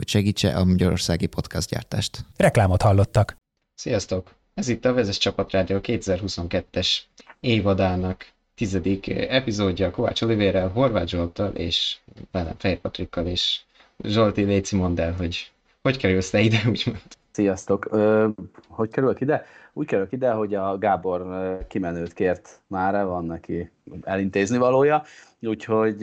[0.00, 2.24] hogy segítse a magyarországi podcastgyártást.
[2.36, 3.36] Reklámot hallottak.
[3.74, 4.34] Sziasztok!
[4.54, 6.98] Ez itt a Vezes Csapatrádió 2022-es
[7.40, 11.96] évadának tizedik epizódja Kovács Olivérrel, Horváth Zsolttal és
[12.32, 13.60] velem Fejr Patrikkal és
[14.02, 15.50] Zsolti, Léci mondd el, hogy
[15.82, 17.02] hogy kerülsz te ide, úgymond.
[17.30, 17.86] Sziasztok!
[17.90, 18.28] Ö,
[18.68, 19.46] hogy kerülök ide?
[19.72, 23.70] Úgy kerülök ide, hogy a Gábor kimenőt kért már, van neki
[24.02, 25.02] elintézni valója,
[25.40, 26.02] úgyhogy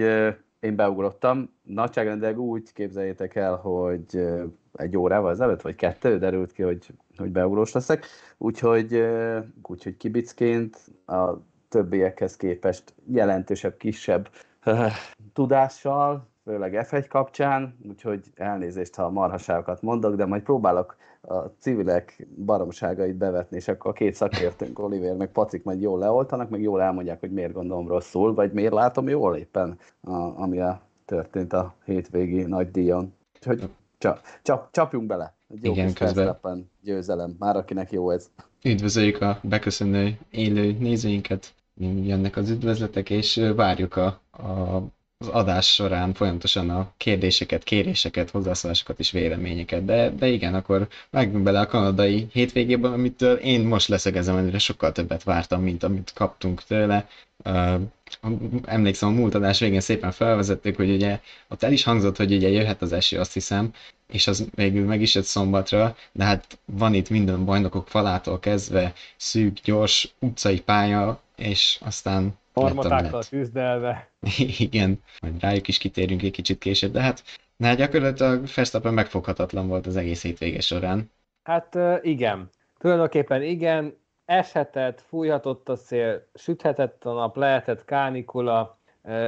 [0.59, 1.55] én beugrottam.
[1.67, 4.27] Nagyságrendileg úgy képzeljétek el, hogy
[4.73, 8.05] egy órával ezelőtt, vagy kettő derült ki, hogy, hogy beugrós leszek.
[8.37, 9.05] Úgyhogy,
[9.63, 11.33] úgyhogy kibicként a
[11.69, 14.29] többiekhez képest jelentősebb, kisebb
[15.33, 23.15] tudással, főleg F1 kapcsán, úgyhogy elnézést, ha marhaságokat mondok, de majd próbálok a civilek baromságait
[23.15, 27.19] bevetni, és akkor a két szakértőnk, Oliver meg Patrik majd jól leoltanak, meg jól elmondják,
[27.19, 32.41] hogy miért gondolom rosszul, vagy miért látom jól éppen, a, ami a, történt a hétvégi
[32.43, 33.13] nagy díjon.
[33.35, 35.33] Úgyhogy csap, csap, csapjunk bele.
[35.53, 36.69] Egy jó Igen, közben.
[36.81, 38.29] győzelem, már akinek jó ez.
[38.63, 44.81] Üdvözöljük a beköszönő élő nézőinket, jönnek az üdvözletek, és várjuk a, a
[45.19, 49.85] az adás során folyamatosan a kérdéseket, kéréseket, hozzászólásokat és véleményeket.
[49.85, 54.91] De, de igen, akkor vágjunk bele a kanadai hétvégében, amitől én most leszögezem, előre sokkal
[54.91, 57.07] többet vártam, mint amit kaptunk tőle.
[57.45, 57.81] Uh,
[58.65, 62.49] emlékszem, a múlt adás végén szépen felvezettük, hogy ugye ott el is hangzott, hogy ugye
[62.49, 63.73] jöhet az eső, azt hiszem,
[64.07, 68.93] és az végül meg is jött szombatra, de hát van itt minden bajnokok falától kezdve
[69.17, 74.09] szűk, gyors utcai pálya, és aztán Harmatákkal küzdelve.
[74.59, 77.23] Igen, majd rájuk is kitérünk egy kicsit később, de hát
[77.57, 81.11] na, gyakorlatilag Verstappen megfoghatatlan volt az egész hétvége során.
[81.43, 88.77] Hát igen, tulajdonképpen igen, eshetett, fújhatott a szél, süthetett a nap, lehetett kánikula,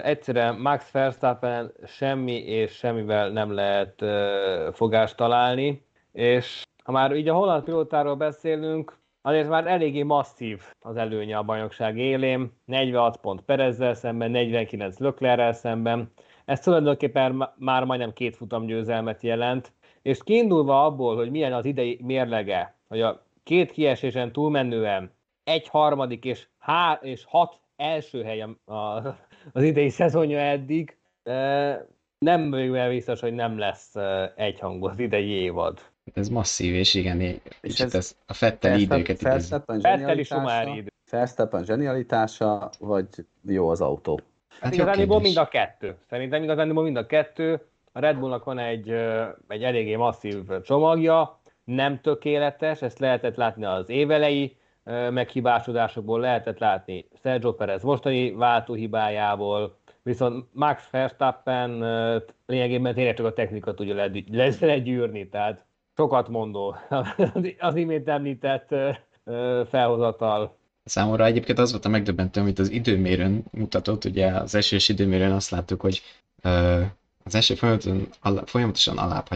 [0.03, 4.03] egyszerűen Max Verstappen semmi és semmivel nem lehet
[4.75, 10.97] fogást találni, és ha már így a holland pilótáról beszélünk, azért már eléggé masszív az
[10.97, 16.11] előnye a bajnokság élén, 46 pont Perezzel szemben, 49 Löklerrel szemben,
[16.45, 19.71] ez tulajdonképpen már majdnem két futam győzelmet jelent,
[20.01, 25.11] és kiindulva abból, hogy milyen az idei mérlege, hogy a két kiesésen túlmenően
[25.43, 29.17] egy harmadik és, há- és hat első hely a, a,
[29.51, 30.97] az idei szezonja eddig,
[32.17, 33.95] nem vagyok el biztos, hogy nem lesz
[34.35, 35.79] egyhangú az idei évad.
[36.13, 37.21] Ez masszív, és igen,
[37.61, 40.91] és ez, ez a Fettel időket Fetteli sumári idő.
[41.09, 43.07] Verstappen zsenialitása, vagy
[43.45, 44.19] jó az autó?
[44.59, 45.97] Hát igazániból mind a kettő.
[46.09, 47.61] Szerintem igazániból mind a kettő.
[47.91, 48.89] A Red Bullnak van egy,
[49.47, 51.38] egy eléggé masszív csomagja,
[51.75, 54.57] nem tökéletes, ezt lehetett látni az évelei
[55.09, 61.79] meghibásodásokból, lehetett látni Sergio Perez mostani váltóhibájából, viszont Max Verstappen
[62.45, 64.09] lényegében tényleg csak a technika tudja
[64.59, 65.65] legyűrni, tehát
[65.95, 66.75] sokat mondó
[67.59, 68.75] az imént említett
[69.69, 70.57] felhozatal.
[70.83, 75.49] Számomra egyébként az volt a megdöbbentő, amit az időmérőn mutatott, ugye az esős időmérőn azt
[75.49, 76.01] láttuk, hogy
[77.23, 78.07] az eső folyamatosan,
[78.45, 79.27] folyamatosan alább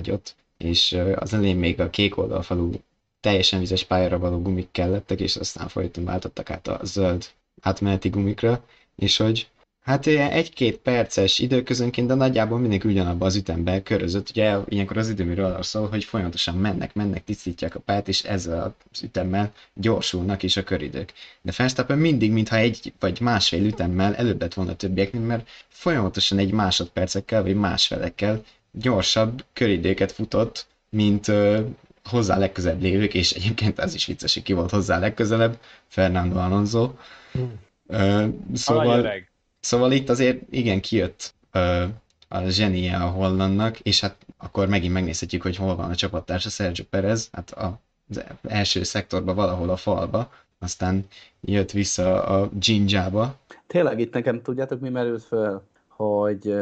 [0.64, 2.72] és az elején még a kék oldalfalú
[3.20, 7.26] teljesen vizes pályára való gumik kellettek, és aztán folyton váltottak át a zöld
[7.62, 8.64] átmeneti gumikra,
[8.96, 9.48] és hogy
[9.84, 14.30] Hát ilyen egy-két perces időközönként, de nagyjából mindig ugyanabban az ütemben körözött.
[14.30, 18.76] Ugye ilyenkor az időmérő arra szól, hogy folyamatosan mennek, mennek, tisztítják a pályát, és ezzel
[18.92, 21.14] az ütemmel gyorsulnak is a köridők.
[21.42, 26.52] De Verstappen mindig, mintha egy vagy másfél ütemmel előbb lett volna többieknél, mert folyamatosan egy
[26.52, 31.62] másodpercekkel vagy másfelekkel gyorsabb köridőket futott, mint ö,
[32.04, 36.92] hozzá legközelebb lévők, és egyébként ez is vicces, hogy ki volt hozzá legközelebb, Fernando Alonso.
[37.32, 37.54] Hmm.
[37.88, 39.12] Ö, szóval,
[39.60, 41.84] Szóval itt azért igen kijött ö,
[42.28, 46.84] a zsenie a Hollandnak, és hát akkor megint megnézhetjük, hogy hol van a csapattársa Sergio
[46.90, 51.06] Perez, hát az első szektorban valahol a falba, aztán
[51.42, 53.40] jött vissza a Jinjába.
[53.68, 56.54] Tényleg itt nekem tudjátok mi merült föl, hogy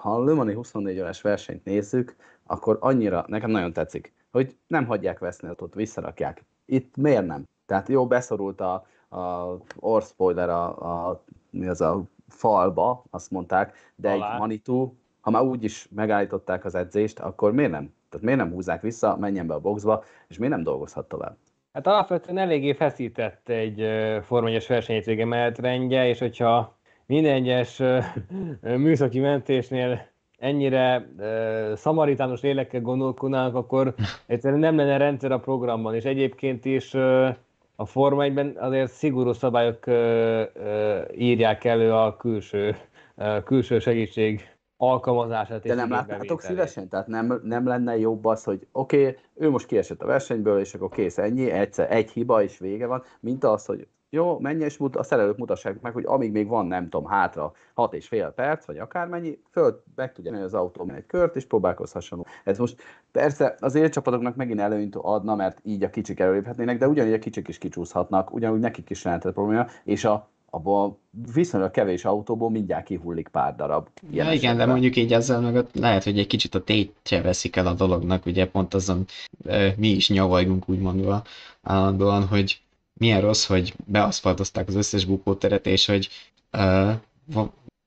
[0.00, 2.16] ha a Le Mani 24 órás versenyt nézzük,
[2.46, 6.44] akkor annyira, nekem nagyon tetszik, hogy nem hagyják veszni ott, visszarakják.
[6.64, 7.44] Itt miért nem?
[7.66, 8.86] Tehát jó, beszorult a,
[9.80, 14.32] a spoiler a, a, mi az a falba, azt mondták, de Alá.
[14.32, 18.52] egy Manitou, ha már úgy is megállították az edzést, akkor miért nem Tehát miért nem
[18.52, 21.36] húzzák vissza, menjen be a boxba, és miért nem dolgozhat tovább?
[21.72, 23.86] Hát alapvetően eléggé feszített egy
[24.22, 26.77] formányos versenyhétvége menetrendje, és hogyha
[27.08, 27.82] minden egyes
[28.60, 30.06] műszaki mentésnél
[30.38, 33.94] ennyire uh, szamaritános lélekkel gondolkodnánk, akkor
[34.26, 37.28] egyszerűen nem lenne rendszer a programban, és egyébként is uh,
[37.76, 39.94] a Forma 1 azért szigorú szabályok uh,
[40.56, 42.76] uh, írják elő a külső,
[43.16, 45.62] uh, külső segítség alkalmazását.
[45.62, 46.88] De nem látnátok szívesen?
[46.88, 50.74] Tehát nem, nem lenne jobb az, hogy oké, okay, ő most kiesett a versenyből, és
[50.74, 54.76] akkor kész ennyi, egyszer egy hiba, és vége van, mint az, hogy jó, menj és
[54.76, 58.30] mut, a szerelők mutassák meg, hogy amíg még van, nem tudom, hátra hat és fél
[58.30, 62.26] perc, vagy akármennyi, föl meg tudja az autó egy kört, és próbálkozhasson.
[62.44, 62.82] Ez most
[63.12, 67.48] persze az élcsapatoknak megint előnyt adna, mert így a kicsik előléphetnének, de ugyanígy a kicsik
[67.48, 70.98] is kicsúszhatnak, ugyanúgy nekik is jelentett probléma, és a abból
[71.34, 73.88] viszonylag kevés autóból mindjárt kihullik pár darab.
[74.10, 77.66] Ja, igen, de mondjuk így ezzel meg lehet, hogy egy kicsit a tétje veszik el
[77.66, 79.04] a dolognak, ugye pont azon
[79.76, 81.22] mi is nyavajgunk úgymondva
[81.62, 82.60] állandóan, hogy
[82.98, 86.08] milyen rossz, hogy beaszfaltozták az összes bukóteret, és hogy
[86.52, 86.92] uh,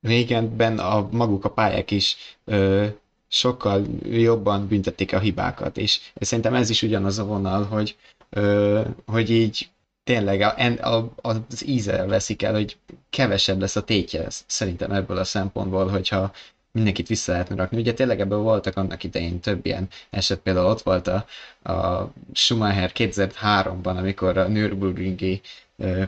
[0.01, 2.15] régenben a maguk a pályák is
[2.45, 2.85] uh,
[3.27, 7.95] sokkal jobban büntették a hibákat, és szerintem ez is ugyanaz a vonal, hogy,
[8.35, 9.69] uh, hogy így
[10.03, 10.55] tényleg a,
[10.89, 12.77] a, az íze veszik el, hogy
[13.09, 16.31] kevesebb lesz a tétje szerintem ebből a szempontból, hogyha
[16.71, 17.77] mindenkit vissza lehetne rakni.
[17.77, 21.25] Ugye tényleg ebből voltak annak idején több ilyen eset, például ott volt a,
[21.71, 25.41] a Schumacher 2003-ban, amikor a Nürburgringi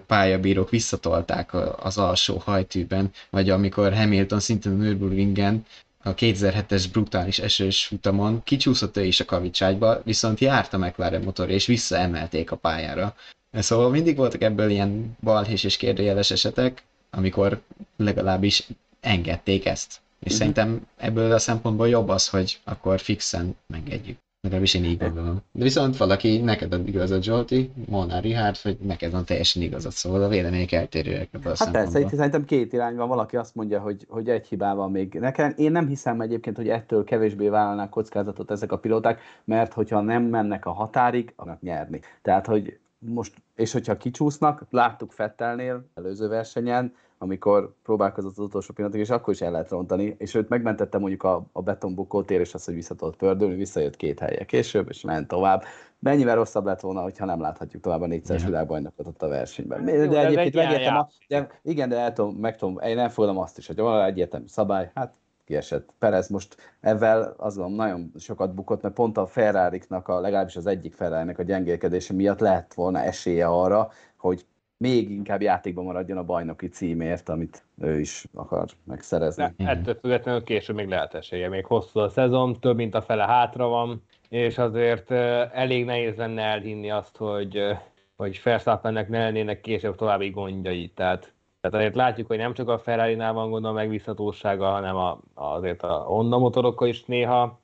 [0.07, 5.65] pályabírók visszatolták az alsó hajtűben, vagy amikor Hamilton szintén a Nürburgringen
[6.03, 11.49] a 2007-es brutális esős futamon kicsúszott ő is a kavicságyba, viszont járt a McLaren motor,
[11.49, 13.15] és visszaemelték a pályára.
[13.51, 17.61] Szóval mindig voltak ebből ilyen balhés és kérdőjeles esetek, amikor
[17.97, 18.67] legalábbis
[18.99, 20.01] engedték ezt.
[20.23, 20.37] És uh-huh.
[20.37, 24.17] szerintem ebből a szempontból jobb az, hogy akkor fixen megegyük.
[24.41, 25.41] Legalábbis én így gondolom.
[25.51, 30.23] De viszont valaki, neked ad igazad Zsolti, Molnár Richard, hogy neked van teljesen igazad, szóval
[30.23, 33.07] a vélemények eltérőek ebből a Hát persze, itt szerintem két irány van.
[33.07, 35.53] Valaki azt mondja, hogy, hogy egy hibával még nekem.
[35.57, 40.23] Én nem hiszem egyébként, hogy ettől kevésbé vállalnak kockázatot ezek a pilóták, mert hogyha nem
[40.23, 41.99] mennek a határig, annak nyerni.
[42.21, 46.93] Tehát, hogy most, és hogyha kicsúsznak, láttuk Fettelnél előző versenyen,
[47.23, 51.23] amikor próbálkozott az utolsó pillanatig, és akkor is el lehet rontani, és őt megmentette mondjuk
[51.23, 55.27] a, a betonbukótér, és az, hogy vissza tudott pördülni, visszajött két helye később, és ment
[55.27, 55.63] tovább.
[55.99, 59.85] Mennyivel rosszabb lett volna, hogyha nem láthatjuk tovább a négyszeres világbajnokot ott a versenyben.
[59.85, 63.57] De, de egyébként megértem, a, de, igen, de el tudom, meg tudom, én elfogadom azt
[63.57, 65.13] is, hogy van egyértelmű szabály, hát
[65.45, 65.89] kiesett.
[65.99, 70.65] Perez most ezzel azt gondolom nagyon sokat bukott, mert pont a ferrari a legalábbis az
[70.65, 74.45] egyik ferrari a gyengélkedése miatt lehet volna esélye arra, hogy
[74.83, 79.53] még inkább játékban maradjon a bajnoki címért, amit ő is akar megszerezni.
[79.57, 81.49] Ne, ettől függetlenül később még lehet esélye.
[81.49, 85.11] Még hosszú a szezon, több mint a fele hátra van, és azért
[85.51, 87.77] elég nehéz lenne elhinni azt, hogy,
[88.15, 90.91] hogy Verstappennek ne lennének később további gondjai.
[90.95, 95.19] Tehát, tehát azért látjuk, hogy nem csak a ferrari van gond a megbízhatósága, hanem a,
[95.33, 97.59] azért a Honda motorokkal is néha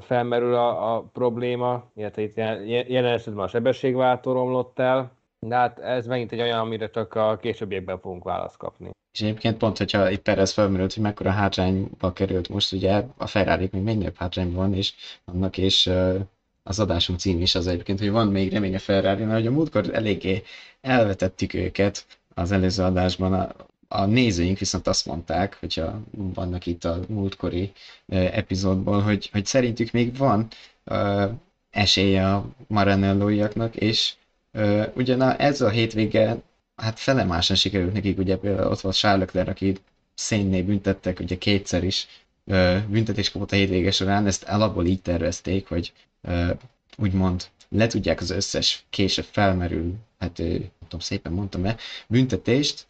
[0.00, 2.36] felmerül a, a probléma, illetve itt
[2.88, 5.12] jelen esetben a sebességváltó romlott el,
[5.48, 8.90] de hát ez megint egy olyan, amire csak a későbbiekben fogunk választ kapni.
[9.12, 13.68] És egyébként pont, hogyha itt Perez felmerült, hogy mekkora hátrányba került most, ugye a Ferrari
[13.72, 14.92] még nagyobb hátrányban van, és
[15.24, 15.90] annak és
[16.62, 19.94] az adásunk cím is az egyébként, hogy van még remény a ferrari hogy a múltkor
[19.94, 20.42] eléggé
[20.80, 23.48] elvetettük őket az előző adásban, a,
[23.88, 27.72] a nézőink viszont azt mondták, hogyha vannak itt a múltkori
[28.08, 30.48] epizódból, hogy, hogy szerintük még van
[30.84, 31.30] uh,
[31.70, 34.14] esélye a Maranello-iaknak, és
[34.54, 36.36] Uh, ugyan ez a hétvége,
[36.76, 39.76] hát felemásan sikerült nekik, ugye például ott volt Charles Leclerc, aki
[40.14, 42.06] szénné büntettek, ugye kétszer is
[42.88, 45.92] büntetés kapott a hétvége során, ezt alapból így tervezték, hogy
[46.96, 52.86] úgymond letudják az összes később felmerül, hát nem tudom, szépen mondtam-e, büntetést,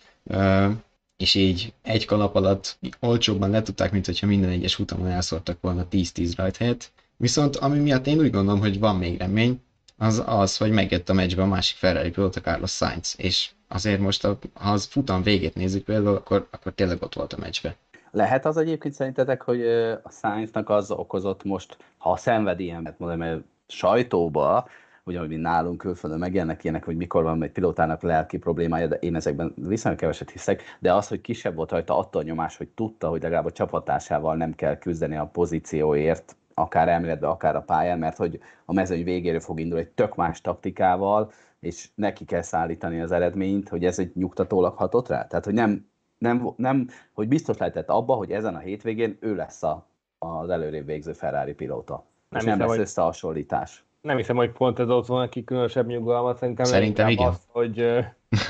[1.17, 6.33] és így egy kalap alatt olcsóbban letudták, mint hogyha minden egyes futamon elszórtak volna 10-10
[6.37, 6.93] rajt helyett.
[7.17, 9.61] Viszont ami miatt én úgy gondolom, hogy van még remény,
[10.05, 14.25] az az, hogy megjött a meccsbe a másik Ferrari pilóta Carlos Sainz, és azért most,
[14.25, 17.77] a, ha az futam végét nézzük például, akkor, akkor tényleg ott volt a meccsbe.
[18.11, 19.67] Lehet az egyébként szerintetek, hogy
[20.03, 24.69] a Sainznak az okozott most, ha a szenvedélyemet mondom, mert sajtóba,
[25.05, 29.15] ugyanúgy, mint nálunk külföldön megjelennek ilyenek, hogy mikor van egy pilótának lelki problémája, de én
[29.15, 33.23] ezekben viszonylag keveset hiszek, de az, hogy kisebb volt rajta attól nyomás, hogy tudta, hogy
[33.23, 38.41] legalább a csapatásával nem kell küzdeni a pozícióért, akár elméletben, akár a pályán, mert hogy
[38.65, 43.69] a mezőny végéről fog indulni egy tök más taktikával, és neki kell szállítani az eredményt,
[43.69, 45.27] hogy ez egy nyugtatólag hatott rá?
[45.27, 45.87] Tehát, hogy nem,
[46.19, 49.87] nem, nem hogy biztos lehetett abba, hogy ezen a hétvégén ő lesz a,
[50.19, 52.05] az előrébb végző Ferrari pilóta.
[52.29, 52.79] Nem és nem lesz hogy...
[52.79, 53.85] összehasonlítás.
[54.01, 56.39] Nem hiszem, hogy pont ez ott van neki különösebb nyugalmat.
[56.39, 57.27] Szerintem, Szerintem igen.
[57.27, 57.85] Az, hogy,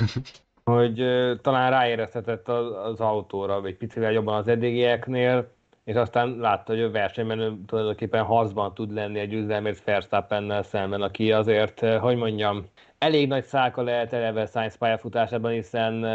[0.63, 0.95] hogy
[1.41, 5.54] talán ráérezhetett az, az autóra, vagy picivel jobban az eddigieknél,
[5.85, 11.31] és aztán látta, hogy a versenyben tulajdonképpen harcban tud lenni egy üzemért Verstappennel szemben, aki
[11.31, 12.65] azért, hogy mondjam,
[12.97, 16.05] elég nagy szálka lehet eleve Science pályafutásában, hiszen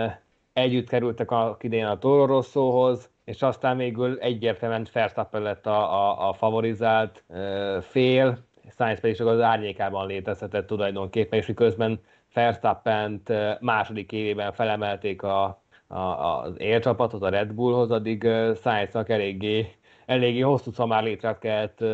[0.52, 6.28] együtt kerültek a idén a Toro Rosszóhoz, és aztán végül egyértelműen Verstappen lett a, a,
[6.28, 8.38] a favorizált e, fél,
[8.76, 12.00] Sainz pedig csak az árnyékában létezhetett tulajdonképpen, és közben
[12.34, 15.59] Verstappent második évében felemelték a,
[15.94, 18.28] az élcsapatot a Red Bullhoz, addig
[18.62, 19.74] Sainznak eléggé,
[20.06, 21.84] eléggé hosszú szamár létrát kellett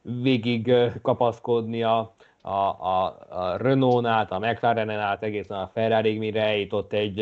[0.00, 2.14] végig kapaszkodnia.
[2.44, 7.20] A, a, a Renault-nál, a McLaren-en át, egészen a Ferrari-ig, mire eljutott egy,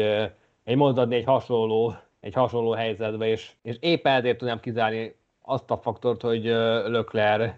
[0.64, 5.76] egy mondhatni egy hasonló, egy hasonló helyzetbe, és, és éppen ezért tudnám kizárni azt a
[5.76, 6.44] faktort, hogy
[6.86, 7.52] Leclerc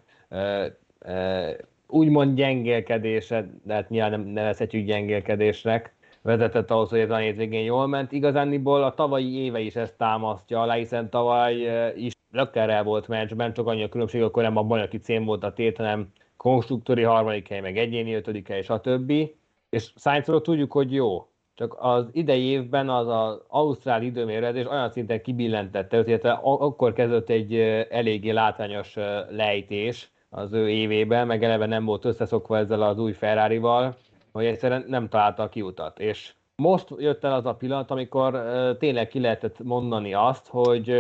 [1.87, 7.87] úgymond gyengélkedése, de hát nyilván nem nevezhetjük gyengélkedésnek, vezetett ahhoz, hogy ez a hétvégén jól
[7.87, 8.12] ment.
[8.12, 11.55] Igazániból a tavalyi éve is ezt támasztja alá, hiszen tavaly
[11.97, 15.52] is Leclerc volt meccsben, csak annyi a különbség, akkor nem a bajnoki cím volt a
[15.52, 19.12] tét, hanem konstruktori harmadik hely, meg egyéni ötödik hely, stb.
[19.71, 21.26] És Sainzról tudjuk, hogy jó.
[21.55, 27.55] Csak az idei évben az az ausztrál időmérőzés olyan szinten kibillentette, hogy akkor kezdett egy
[27.91, 28.95] eléggé látványos
[29.31, 33.97] lejtés az ő évében, meg eleve nem volt összeszokva ezzel az új Ferrari-val,
[34.33, 35.99] hogy egyszerűen nem találta a kiutat.
[35.99, 38.43] És most jött el az a pillanat, amikor
[38.79, 40.91] tényleg ki lehetett mondani azt, hogy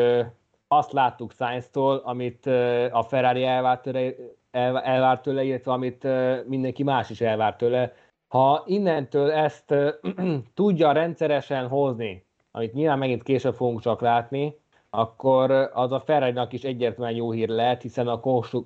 [0.68, 2.46] azt láttuk Sainz-tól, amit
[2.90, 4.12] a Ferrari elvárt tőle,
[4.50, 7.92] el, elvárt tőle, illetve amit uh, mindenki más is elvárt tőle.
[8.28, 9.74] Ha innentől ezt
[10.54, 14.60] tudja rendszeresen hozni, amit nyilván megint később fogunk csak látni,
[14.94, 18.20] akkor az a ferrari is egyértelműen jó hír lehet, hiszen a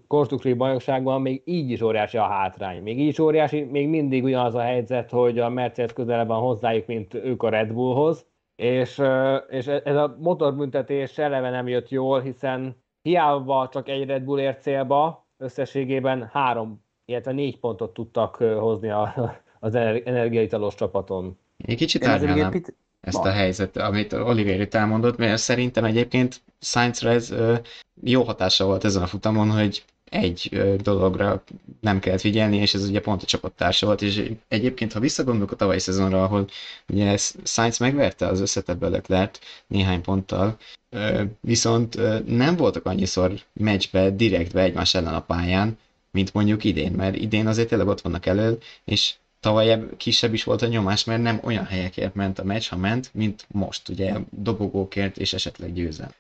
[0.07, 2.83] konstruktív bajnokságban még így is óriási a hátrány.
[2.83, 6.87] Még így is óriási, még mindig ugyanaz a helyzet, hogy a Mercedes közelebb van hozzájuk,
[6.87, 9.03] mint ők a Red Bullhoz, és,
[9.49, 14.63] és ez a motorbüntetés eleve nem jött jól, hiszen hiába csak egy Red Bull ért
[14.63, 19.15] célba, összességében három, illetve négy pontot tudtak hozni a,
[19.61, 21.39] az energiaitalos csapaton.
[21.57, 22.63] Egy kicsit árnyalnám
[23.07, 27.35] ezt a helyzetet, amit Oliver itt elmondott, mert szerintem egyébként Sainzra ez
[28.03, 31.43] jó hatása volt ezen a futamon, hogy egy dologra
[31.81, 35.57] nem kellett figyelni, és ez ugye pont a csapattársa volt, és egyébként, ha visszagondolok a
[35.57, 36.49] tavalyi szezonra, ahol
[36.89, 40.57] ugye Sainz megverte az összetebből Leclerc néhány ponttal,
[41.41, 45.79] viszont nem voltak annyiszor meccsbe, direktbe egymás ellen a pályán,
[46.11, 49.15] mint mondjuk idén, mert idén azért tényleg ott vannak elől, és
[49.47, 53.11] tavaly kisebb is volt a nyomás, mert nem olyan helyekért ment a meccs, ha ment,
[53.15, 56.11] mint most, ugye dobogókért és esetleg győzel.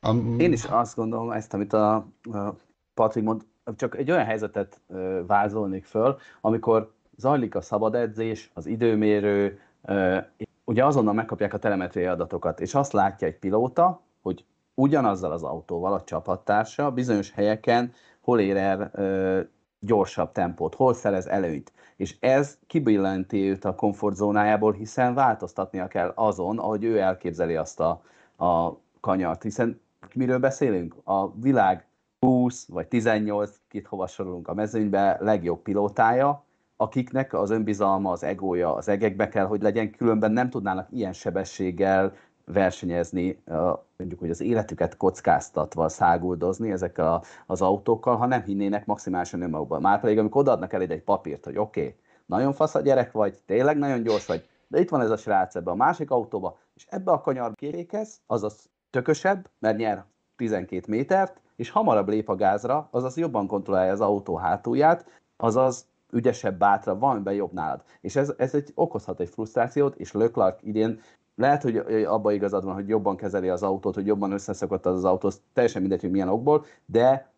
[0.00, 0.14] a...
[0.38, 1.94] Én is azt gondolom, ezt, amit a,
[2.32, 2.54] a
[2.94, 3.42] Patrik mond,
[3.76, 10.18] csak egy olyan helyzetet ö, vázolnék föl, amikor zajlik a szabad edzés, az időmérő, ö,
[10.64, 15.92] ugye azonnal megkapják a telemetriai adatokat, és azt látja egy pilóta, hogy ugyanazzal az autóval
[15.92, 19.40] a csapattársa bizonyos helyeken hol ér el ö,
[19.80, 21.72] gyorsabb tempót, hol szerez előnyt.
[21.96, 28.02] És ez kibillenti őt a komfortzónájából, hiszen változtatnia kell azon, ahogy ő elképzeli azt a,
[28.44, 29.42] a kanyart.
[29.42, 29.80] Hiszen
[30.14, 30.96] miről beszélünk?
[31.04, 31.86] A világ
[32.20, 36.44] 20 vagy 18, kit hova sorolunk a mezőnybe, legjobb pilótája,
[36.76, 42.16] akiknek az önbizalma, az egója az egekbe kell, hogy legyen, különben nem tudnának ilyen sebességgel
[42.44, 43.42] versenyezni,
[43.98, 49.80] mondjuk, hogy az életüket kockáztatva száguldozni ezekkel az autókkal, ha nem hinnének maximálisan önmagukban.
[49.80, 51.94] Már pedig, amikor odaadnak el egy papírt, hogy oké, okay,
[52.26, 55.54] nagyon fasz a gyerek vagy, tényleg nagyon gyors vagy, de itt van ez a srác
[55.54, 60.04] ebbe a másik autóba, és ebbe a kanyar kérékez, azaz tökösebb, mert nyer
[60.36, 66.58] 12 métert, és hamarabb lép a gázra, azaz jobban kontrollálja az autó hátulját, azaz ügyesebb,
[66.58, 67.82] bátra, van be jobb nálad.
[68.00, 71.00] És ez, ez egy, okozhat egy frusztrációt, és Leclerc idén
[71.38, 75.04] lehet, hogy abban igazad van, hogy jobban kezeli az autót, hogy jobban összeszokott az, az
[75.04, 77.32] autó, teljesen mindegy, hogy milyen okból, de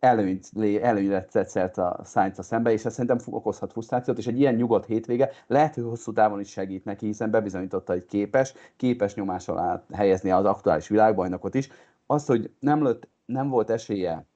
[0.00, 0.50] előnyt,
[0.82, 4.86] előnyre tetszett a Sainz a szembe, és ez szerintem okozhat frusztrációt, és egy ilyen nyugodt
[4.86, 9.84] hétvége lehet, hogy hosszú távon is segít neki, hiszen bebizonyította, hogy képes, képes nyomás alá
[9.92, 11.68] helyezni az aktuális világbajnokot is.
[12.06, 14.26] Az, hogy nem, lett, nem volt esélye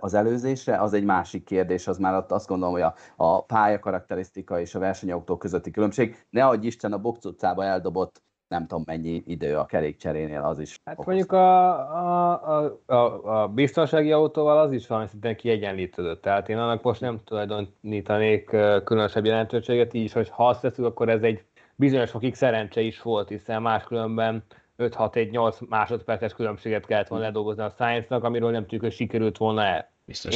[0.00, 4.60] az előzésre, az egy másik kérdés, az már azt gondolom, hogy a, a pálya karakterisztika
[4.60, 6.26] és a versenyautó közötti különbség.
[6.30, 10.80] Ne adj Isten a box utcába eldobott nem tudom mennyi idő a kerékcserénél, az is.
[10.84, 11.06] Hát okoz.
[11.06, 11.70] mondjuk a,
[12.32, 16.22] a, a, a, biztonsági autóval az is van, szinte kiegyenlítődött.
[16.22, 18.44] Tehát én annak most nem tulajdonítanék
[18.84, 21.44] különösebb jelentőséget, így is, hogy ha azt veszük, akkor ez egy
[21.76, 24.44] bizonyos fokig szerencse is volt, hiszen máskülönben
[24.90, 29.90] 5-6-1-8 másodperces különbséget kellett volna ledolgozni a Science-nak, amiről nem tudjuk, hogy sikerült volna el.
[30.04, 30.34] Biztos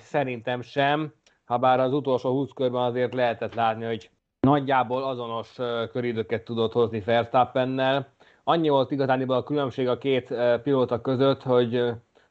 [0.00, 0.62] Szerintem.
[0.62, 4.10] sem, ha bár az utolsó 20 körben azért lehetett látni, hogy
[4.40, 5.54] nagyjából azonos
[5.92, 8.12] köridőket tudott hozni Verstappennel.
[8.44, 11.76] Annyi volt igazániból a különbség a két pilóta között, hogy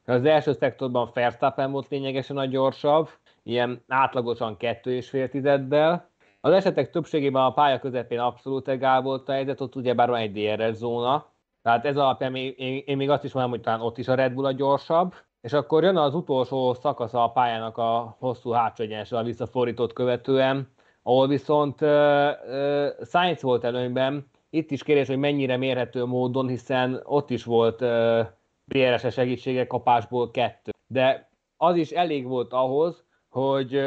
[0.06, 3.10] az első szektorban Verstappen volt lényegesen a gyorsabb,
[3.44, 6.10] ilyen átlagosan kettő és fél tizeddel.
[6.46, 10.32] Az esetek többségében a pálya közepén abszolút egál volt a helyzet, ott ugyebár van egy
[10.32, 11.26] DRS zóna,
[11.62, 14.16] tehát ez alapján én, én, én még azt is mondom, hogy talán ott is a
[14.16, 18.84] Red Bull a gyorsabb, és akkor jön az utolsó szakasza a pályának a hosszú hátsó
[18.84, 20.72] egyenessel visszafordított követően,
[21.04, 24.30] ahol viszont uh, uh, Sainz volt előnyben.
[24.50, 28.28] Itt is kérdés, hogy mennyire mérhető módon, hiszen ott is volt uh,
[28.66, 30.72] DRS segítsége kapásból kettő.
[30.88, 33.82] De az is elég volt ahhoz, hogy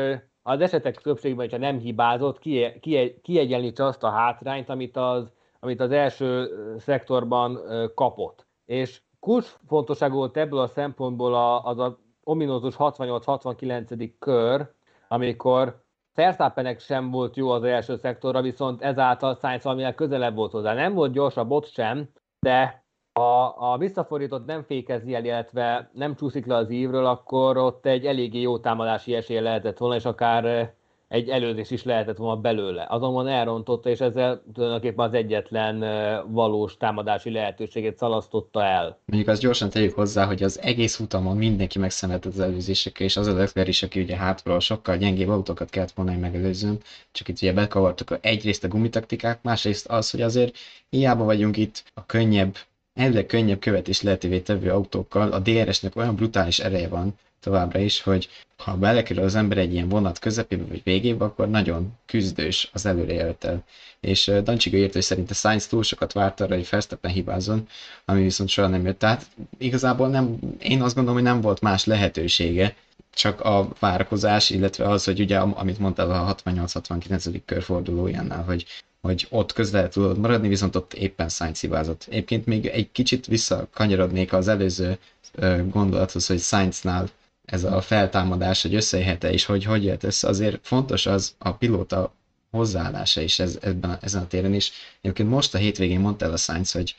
[0.48, 5.80] az esetek többségben, hogyha nem hibázott, kie, kie, kiegyenlítse azt a hátrányt, amit az, amit
[5.80, 6.48] az első
[6.78, 7.60] szektorban
[7.94, 8.46] kapott.
[8.64, 14.10] És kulcsfontosságú volt ebből a szempontból a, az a ominózus 68-69.
[14.18, 14.70] kör,
[15.08, 15.84] amikor
[16.14, 20.74] Verstappenek sem volt jó az első szektorra, viszont ezáltal Sainz valamivel közelebb volt hozzá.
[20.74, 22.08] Nem volt gyorsabb ott sem,
[22.40, 22.84] de
[23.16, 28.06] ha a visszafordított nem fékezi el, illetve nem csúszik le az ívről, akkor ott egy
[28.06, 30.75] eléggé jó támadási esély lehetett volna, és akár
[31.08, 32.87] egy előzés is lehetett volna belőle.
[32.88, 35.85] Azonban elrontotta, és ezzel tulajdonképpen az egyetlen
[36.32, 38.99] valós támadási lehetőséget szalasztotta el.
[39.04, 43.26] Mondjuk azt gyorsan tegyük hozzá, hogy az egész utamon mindenki megszenvedett az előzésekkel, és az
[43.26, 46.78] a Leclerc is, aki ugye hátulról sokkal gyengébb autókat kellett volna, hogy megelőzzön,
[47.12, 50.56] csak itt ugye bekavartuk egyrészt a gumitaktikák, másrészt az, hogy azért
[50.90, 52.54] hiába vagyunk itt a könnyebb,
[52.96, 58.28] elvileg könnyebb követés lehetővé tevő autókkal, a DRS-nek olyan brutális ereje van, továbbra is, hogy
[58.56, 63.64] ha belekerül az ember egy ilyen vonat közepébe vagy végébe, akkor nagyon küzdős az előrejöttel.
[64.00, 67.68] És Dancsiga írt, hogy szerinte Sainz túl sokat várt arra, hogy Verstappen hibázzon,
[68.04, 68.98] ami viszont soha nem jött.
[68.98, 69.26] Tehát
[69.58, 72.74] igazából nem, én azt gondolom, hogy nem volt más lehetősége,
[73.14, 77.40] csak a várakozás, illetve az, hogy ugye, amit mondtál a 68-69.
[77.44, 78.66] körfordulójánál, hogy
[79.06, 82.07] hogy ott közel tudod maradni, viszont ott éppen Sainz hibázott.
[82.11, 84.98] Egyébként még egy kicsit visszakanyarodnék az előző
[85.70, 87.09] gondolathoz, hogy Sainznál
[87.44, 92.12] ez a feltámadás, hogy összejöhet-e, és hogy hogy jött össze, azért fontos az a pilóta
[92.50, 94.72] hozzáállása is ez, ebben, ezen a téren is.
[95.00, 96.94] Egyébként most a hétvégén mondta el a Sainz, hogy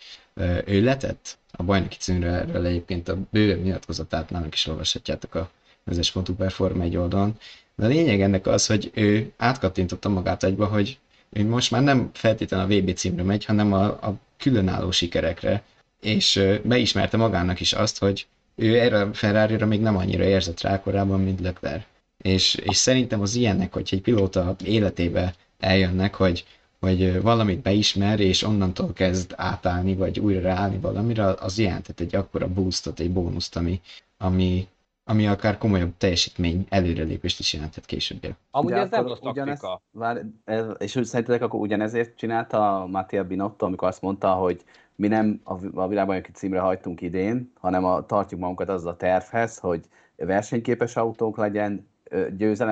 [0.66, 5.50] ő letett a bajnoki címről erről egyébként a bővebb nyilatkozatát nálunk is olvashatjátok a
[5.84, 7.38] vezes.hu Perform egy oldalon.
[7.76, 10.98] De a lényeg ennek az, hogy ő átkattintotta magát egybe, hogy
[11.30, 15.64] most már nem feltétlenül a VB címre megy, hanem a, a különálló sikerekre,
[16.02, 20.82] és beismerte magának is azt, hogy ő erre a ferrari még nem annyira érzett rá
[20.82, 21.84] korábban, mint Leclerc.
[22.18, 26.46] És, és szerintem az ilyenek, hogy egy pilóta életébe eljönnek, hogy,
[26.80, 32.48] hogy valamit beismer, és onnantól kezd átállni, vagy újra ráállni valamire, az jelentett egy akkora
[32.48, 33.82] boostot, egy bónuszt, ami,
[34.18, 34.68] ami,
[35.08, 38.36] ami akár komolyabb teljesítmény előrelépést is jelenthet később.
[38.52, 39.82] Amúgy De ez nem rossz ugyanez- taktika.
[39.92, 44.64] Vár, ez, és úgy szerintetek akkor ugyanezért csinálta Mattia Binotto, amikor azt mondta, hogy
[44.96, 49.58] mi nem a, a világbajnoki címre hajtunk idén, hanem a, tartjuk magunkat az a tervhez,
[49.58, 51.88] hogy versenyképes autónk legyen,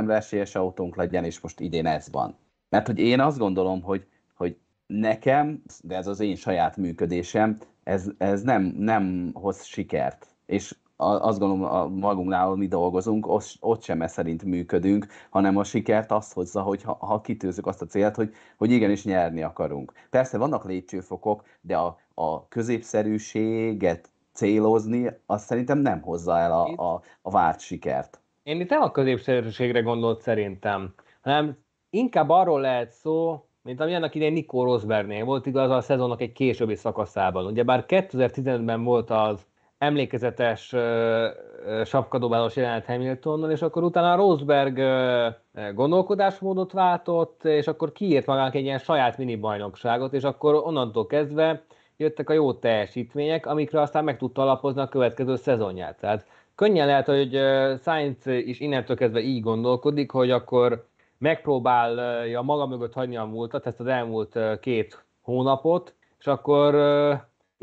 [0.07, 2.35] esélyes autónk legyen, és most idén ez van.
[2.69, 8.07] Mert hogy én azt gondolom, hogy, hogy nekem, de ez az én saját működésem, ez,
[8.17, 10.27] ez nem, nem hoz sikert.
[10.45, 15.57] És a- azt gondolom, a magunknál, mi dolgozunk, ott, ott sem ez szerint működünk, hanem
[15.57, 19.41] a sikert azt hozza, hogy ha, ha kitűzzük azt a célt, hogy, hogy igenis nyerni
[19.41, 19.93] akarunk.
[20.09, 27.01] Persze vannak lépcsőfokok, de a, a középszerűséget célozni, azt szerintem nem hozza el a, a,
[27.21, 28.19] a várt sikert.
[28.43, 31.57] Én itt nem a középszerűségre gondolt szerintem, hanem
[31.89, 36.31] inkább arról lehet szó, mint ami annak idején Nico Rosbergnél volt igaz a szezonnak egy
[36.31, 37.45] későbbi szakaszában.
[37.45, 39.45] Ugyebár 2015-ben volt az
[39.77, 47.91] emlékezetes uh, uh, sapkadobálós jelenet Hamiltonnal, és akkor utána Rosberg uh, gondolkodásmódot váltott, és akkor
[47.91, 51.63] kiírt magának egy ilyen saját mini bajnokságot, és akkor onnantól kezdve
[51.97, 55.99] jöttek a jó teljesítmények, amikre aztán meg tudta alapozni a következő szezonját.
[55.99, 57.39] Tehát könnyen lehet, hogy
[57.83, 60.85] Sainz is innentől kezdve így gondolkodik, hogy akkor
[61.17, 66.73] megpróbálja maga mögött hagyni a múltat, ezt az elmúlt két hónapot, és akkor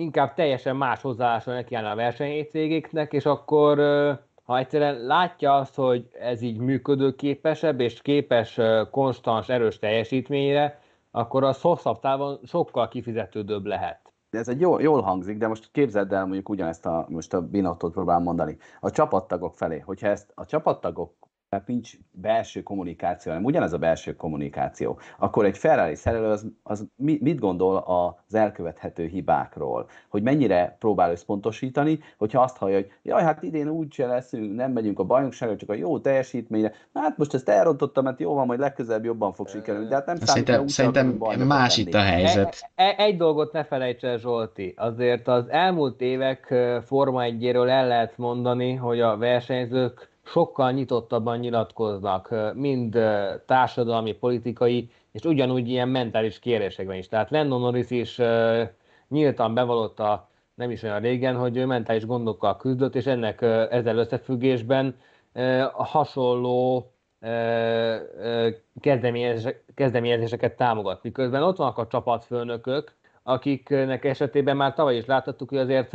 [0.03, 3.79] inkább teljesen más hozzáállásra nekiállna a versenyhétvégéknek, és akkor
[4.45, 8.61] ha egyszerűen látja azt, hogy ez így működőképesebb, és képes
[8.91, 14.01] konstans, erős teljesítményre, akkor az hosszabb távon sokkal kifizetődőbb lehet.
[14.31, 17.93] Ez egy jól, jól hangzik, de most képzeld el mondjuk ugyanezt a, most a Binottot
[17.93, 18.57] próbálom mondani.
[18.81, 21.13] A csapattagok felé, hogyha ezt a csapattagok
[21.53, 26.87] mert nincs belső kommunikáció, hanem ugyanez a belső kommunikáció, akkor egy Ferrari szerelő az, az
[26.97, 29.89] mit gondol az elkövethető hibákról?
[30.09, 34.73] Hogy mennyire próbál összpontosítani, hogyha azt hallja, hogy jaj, hát idén úgy se leszünk, nem
[34.73, 36.73] megyünk a bajnokságra, csak a jó teljesítményre.
[36.95, 39.89] Hát most ezt elrontottam, mert jó van, majd legközelebb jobban fog sikerülni.
[39.89, 41.07] De hát nem szerintem, szerintem
[41.47, 42.71] más itt a helyzet.
[42.75, 44.75] E, e, egy dolgot ne felejts el, Zsolti.
[44.77, 52.35] Azért az elmúlt évek Forma 1 el lehet mondani, hogy a versenyzők sokkal nyitottabban nyilatkoznak,
[52.55, 52.99] mind
[53.47, 57.09] társadalmi, politikai, és ugyanúgy ilyen mentális kérdésekben is.
[57.09, 58.21] Tehát Lennon Norris is
[59.09, 64.97] nyíltan bevallotta nem is olyan régen, hogy ő mentális gondokkal küzdött, és ennek ezzel összefüggésben
[65.73, 66.87] hasonló
[69.75, 71.03] kezdeményezéseket támogat.
[71.03, 75.91] Miközben ott vannak a csapatfőnökök, akiknek esetében már tavaly is láthattuk, hogy azért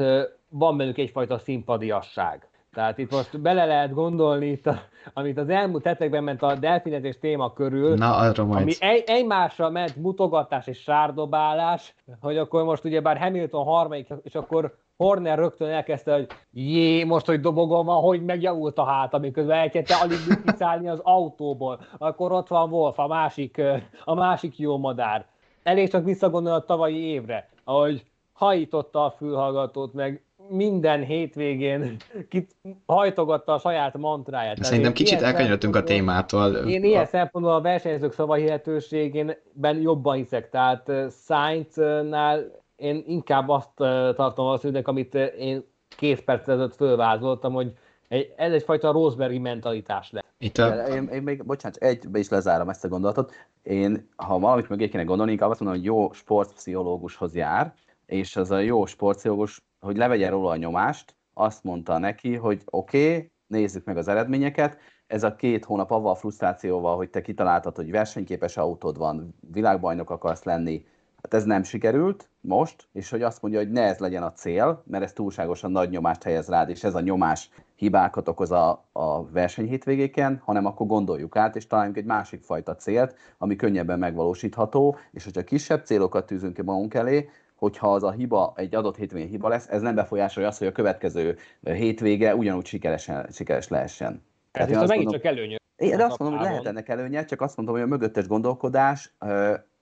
[0.50, 2.48] van bennük egyfajta szimpadiasság.
[2.78, 4.80] Tehát itt most bele lehet gondolni, itt a,
[5.13, 8.62] amit az elmúlt hetekben ment a delfinezés téma körül, Na, arra majd.
[8.62, 14.36] ami egy, egymásra ment mutogatás és sárdobálás, hogy akkor most ugye bár Hamilton harmadik, és
[14.36, 19.58] akkor Horner rögtön elkezdte, hogy jé, most, hogy dobogom van, hogy megjavult a hát, amiközben
[19.58, 21.80] elkezdte alig kiszállni az autóból.
[21.98, 23.62] Akkor ott van Wolf, a másik,
[24.04, 25.26] a másik jó madár.
[25.63, 31.95] Elég csak visszagondolni a tavalyi évre, ahogy hajította a fülhallgatót, meg minden hétvégén
[32.29, 32.55] kit,
[32.86, 34.63] hajtogatta a saját mantráját.
[34.63, 36.55] Szerintem kicsit elkanyarodtunk a témától.
[36.55, 40.91] Én ilyen szempontból a versenyzők szavahihetőségében jobban hiszek, tehát
[41.25, 43.73] Sainz-nál én inkább azt
[44.15, 45.63] tartom az ügynek, amit én
[45.97, 47.71] két perc ezelőtt fölvázoltam, hogy
[48.07, 50.25] egy, ez egyfajta Rosbergi mentalitás lesz.
[50.38, 50.88] Itt a...
[50.88, 53.31] én, én még, bocsánat, egybe is lezárom ezt a gondolatot.
[53.63, 57.73] Én, ha valamit mögé kéne gondolni, inkább azt mondom, hogy jó sportpszichológushoz jár,
[58.05, 63.13] és az a jó sportpszichológus hogy levegye róla a nyomást, azt mondta neki, hogy oké,
[63.16, 67.76] okay, nézzük meg az eredményeket, ez a két hónap avval a frusztrációval, hogy te kitaláltad,
[67.76, 70.86] hogy versenyképes autód van, világbajnok akarsz lenni,
[71.22, 74.84] hát ez nem sikerült most, és hogy azt mondja, hogy ne ez legyen a cél,
[74.86, 79.30] mert ez túlságosan nagy nyomást helyez rád, és ez a nyomás hibákat okoz a, a
[79.30, 85.24] versenyhétvégéken, hanem akkor gondoljuk át, és találjunk egy másik fajta célt, ami könnyebben megvalósítható, és
[85.24, 89.48] hogyha kisebb célokat tűzünk ki magunk elé, hogyha az a hiba egy adott hétvégén hiba
[89.48, 94.24] lesz, ez nem befolyásolja azt, hogy a következő hétvége ugyanúgy sikeresen, sikeres lehessen.
[94.52, 95.56] Tehát ez megint csak előnyö.
[95.76, 99.13] Én azt mondom, hogy lehet ennek előnye, csak azt mondom, hogy a mögöttes gondolkodás,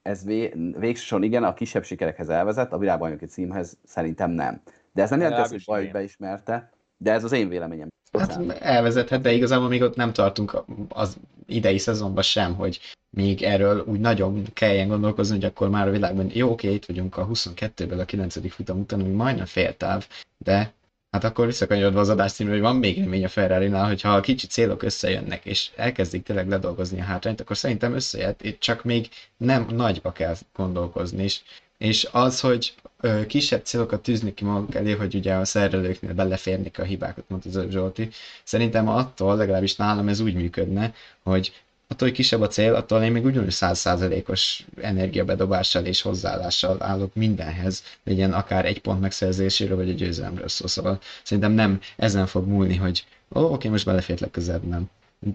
[0.01, 0.25] ez
[0.77, 4.61] végsősorban igen, a kisebb sikerekhez elvezet, a világbajnoki címhez szerintem nem.
[4.93, 7.87] De ez nem jelenti hogy baj, hogy beismerte, de ez az én véleményem.
[8.19, 13.83] Hát elvezethet, de igazából még ott nem tartunk az idei szezonban sem, hogy még erről
[13.87, 17.99] úgy nagyon kelljen gondolkozni, hogy akkor már a világban, jó, oké, itt vagyunk a 22-ből
[17.99, 18.51] a 9.
[18.53, 20.73] futam után, ami majdnem féltáv, de
[21.11, 24.47] hát akkor visszakanyarodva az adás című, hogy van még remény a ferrari hogyha a kicsi
[24.47, 30.11] célok összejönnek, és elkezdik tényleg ledolgozni a hátrányt, akkor szerintem összejött, csak még nem nagyba
[30.11, 31.39] kell gondolkozni, és
[31.77, 36.79] és az, hogy ö, kisebb célokat tűzni ki maguk elé, hogy ugye a szerelőknél beleférnék
[36.79, 38.09] a hibákat, mondta az Zsolti.
[38.43, 41.53] Szerintem attól, legalábbis nálam ez úgy működne, hogy
[41.87, 47.83] attól, hogy kisebb a cél, attól én még ugyanúgy százszázalékos energiabedobással és hozzáállással állok mindenhez,
[48.03, 50.67] legyen akár egy pont megszerzéséről, vagy egy győzelemről szó.
[50.67, 54.89] Szóval szerintem nem ezen fog múlni, hogy ó, oké, most belefért legközelebb, nem.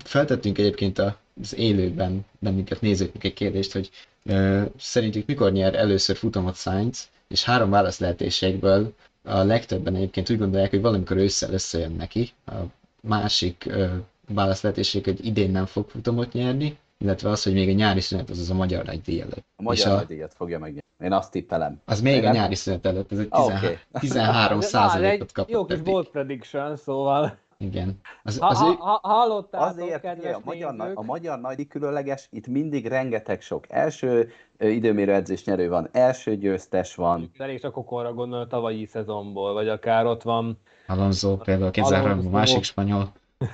[0.05, 0.98] Feltettünk egyébként
[1.42, 3.90] az élőben bennünket nézőknek egy kérdést, hogy
[4.24, 8.92] ö, szerintük mikor nyer először futamot Sainz, és három válasz lehetőségből
[9.24, 12.31] a legtöbben egyébként úgy gondolják, hogy valamikor ősszel összejön neki.
[12.46, 12.53] A
[13.00, 13.87] másik ö,
[14.29, 18.31] válasz lehetőség, hogy idén nem fog futamot nyerni, illetve az, hogy még a nyári szünet
[18.31, 19.44] az az a magyar nagy díj előtt.
[19.57, 20.88] A magyar nagy díjat fogja megnyerni.
[21.05, 21.81] Én azt tippelem.
[21.85, 23.76] Az még Én a nyári szünet előtt, ez egy 13, okay.
[24.00, 25.50] 13 százalékot kapott.
[25.53, 27.38] Jó kis bold prediction, szóval.
[27.62, 28.01] Igen.
[28.23, 28.75] Az, az ha, ő...
[28.79, 30.99] ha, hallottátok, Azért, kedves a magyar, nézők.
[30.99, 36.94] a magyar nagy különleges, itt mindig rengeteg sok első időmérő edzés nyerő van, első győztes
[36.94, 37.31] van.
[37.38, 40.59] Elég csak okonra gondol a tavalyi szezonból, vagy akár ott van...
[40.87, 43.12] Alonso például 2003 a másik spanyol.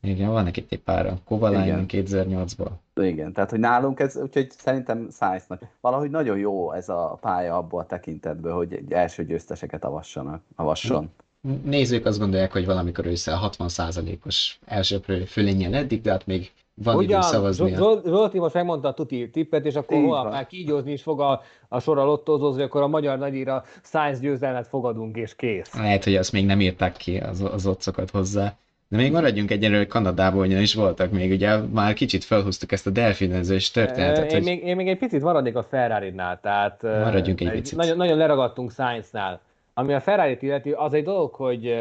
[0.00, 1.14] Igen, van neki egy pár.
[1.24, 2.70] Kovalainen 2008-ból.
[2.94, 7.80] Igen, tehát hogy nálunk ez, úgyhogy szerintem Sainznak valahogy nagyon jó ez a pálya abból
[7.80, 11.10] a tekintetből, hogy egy első győzteseket avassanak, avasson
[11.64, 17.20] nézők azt gondolják, hogy valamikor ősszel 60%-os első fölényen eddig, de hát még van Ugyan,
[17.20, 17.74] idő szavazni.
[18.04, 21.80] Zsolti most megmondta a tuti tippet, és akkor holnap már kígyózni is fog a, a
[21.80, 25.74] sor a lottózózni, akkor a magyar nagyíra Science győzelmet fogadunk, és kész.
[25.74, 28.56] Lehet, hogy azt még nem írták ki az, az otcokat hozzá.
[28.88, 33.70] De még maradjunk egyenlőre Kanadából, ugyanis voltak még, ugye már kicsit felhúztuk ezt a delfinezős
[33.70, 34.24] történetet.
[34.24, 34.42] Én, hogy...
[34.42, 37.76] még, én még egy picit maradnék a Ferrari-nál, tehát maradjunk egy, egy picit.
[37.76, 39.40] Nagyon, nagyon leragadtunk Science-nál.
[39.74, 41.74] Ami a Ferrari-t illeti, az egy dolog, hogy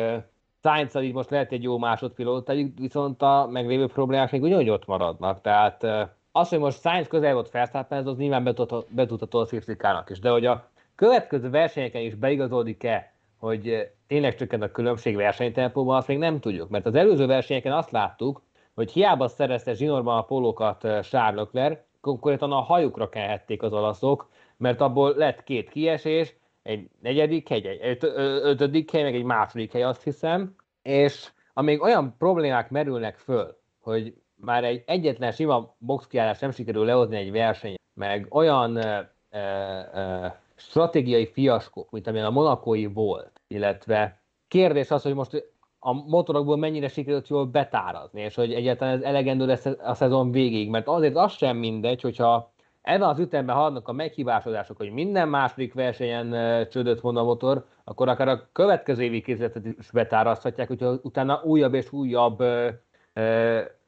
[0.64, 5.42] sainz így most lehet egy jó másodpilóta, viszont a meglévő problémák még ugyanúgy ott maradnak.
[5.42, 5.84] Tehát
[6.32, 8.44] az, hogy most Sainz közel volt Verstappen, az nyilván
[8.90, 10.20] betudható a Szircikának is.
[10.20, 16.18] De hogy a következő versenyeken is beigazódik-e, hogy tényleg csökkent a különbség versenytempóban, azt még
[16.18, 16.70] nem tudjuk.
[16.70, 18.42] Mert az előző versenyeken azt láttuk,
[18.76, 24.82] hogy hiába szerezte zsinórban a pólókat Charles Leclerc, konkrétan a hajukra kelhették az olaszok, mert
[24.82, 27.98] abból lett két kiesés, egy negyedik hely, egy
[28.44, 34.14] ötödik hely, meg egy második hely, azt hiszem, és amíg olyan problémák merülnek föl, hogy
[34.36, 39.00] már egy egyetlen sima boxkiállás nem sikerül lehozni egy verseny, meg olyan ö,
[39.32, 46.58] ö, stratégiai fiaskók, mint amilyen a monakói volt, illetve kérdés az, hogy most a motorokból
[46.58, 51.16] mennyire sikerült jól betárazni, és hogy egyáltalán ez elegendő lesz a szezon végig, mert azért
[51.16, 57.00] az sem mindegy, hogyha ebben az ütemben haladnak a meghibásodások, hogy minden második versenyen csődött
[57.00, 61.92] volna a motor, akkor akár a következő évi készletet is betárazhatják, hogyha utána újabb és
[61.92, 62.44] újabb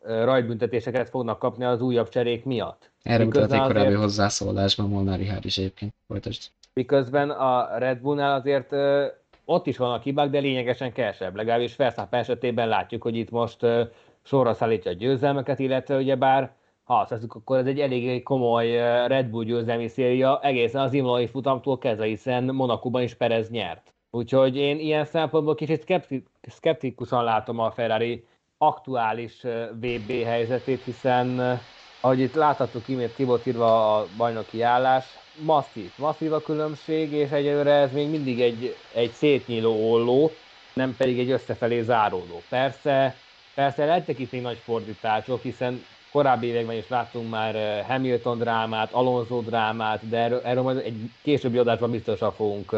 [0.05, 2.91] rajtbüntetéseket fognak kapni az újabb cserék miatt.
[3.03, 3.99] Erre mutat egy korábbi azért...
[3.99, 5.93] hozzászólásban Molnár Rihár is egyébként.
[6.07, 6.51] Folytasd.
[6.73, 9.05] Miközben a Red Bullnál azért ö,
[9.45, 11.35] ott is vannak hibák, de lényegesen kevesebb.
[11.35, 13.83] Legalábbis Verstappen esetében látjuk, hogy itt most ö,
[14.23, 16.51] sorra szállítja a győzelmeket, illetve ugyebár
[16.85, 18.71] ha azt akkor ez egy elég komoly
[19.07, 23.93] Red Bull győzelmi széria egészen az imolai futamtól kezdve, hiszen Monakuban is Perez nyert.
[24.11, 26.05] Úgyhogy én ilyen szempontból kicsit
[26.41, 28.25] szkeptikusan látom a Ferrari
[28.57, 31.59] aktuális VB helyzetét, hiszen
[32.01, 35.05] ahogy itt láthattuk imént ki volt írva a bajnoki állás,
[35.41, 40.31] masszív, masszív a különbség, és egyelőre ez még mindig egy, egy szétnyíló olló,
[40.73, 42.41] nem pedig egy összefelé záródó.
[42.49, 43.15] Persze,
[43.55, 45.83] persze lettek itt még nagy fordítások, hiszen
[46.15, 51.57] korábbi években is láttunk már Hamilton drámát, Alonso drámát, de erről, erről majd egy későbbi
[51.57, 52.75] adásban biztosan fogunk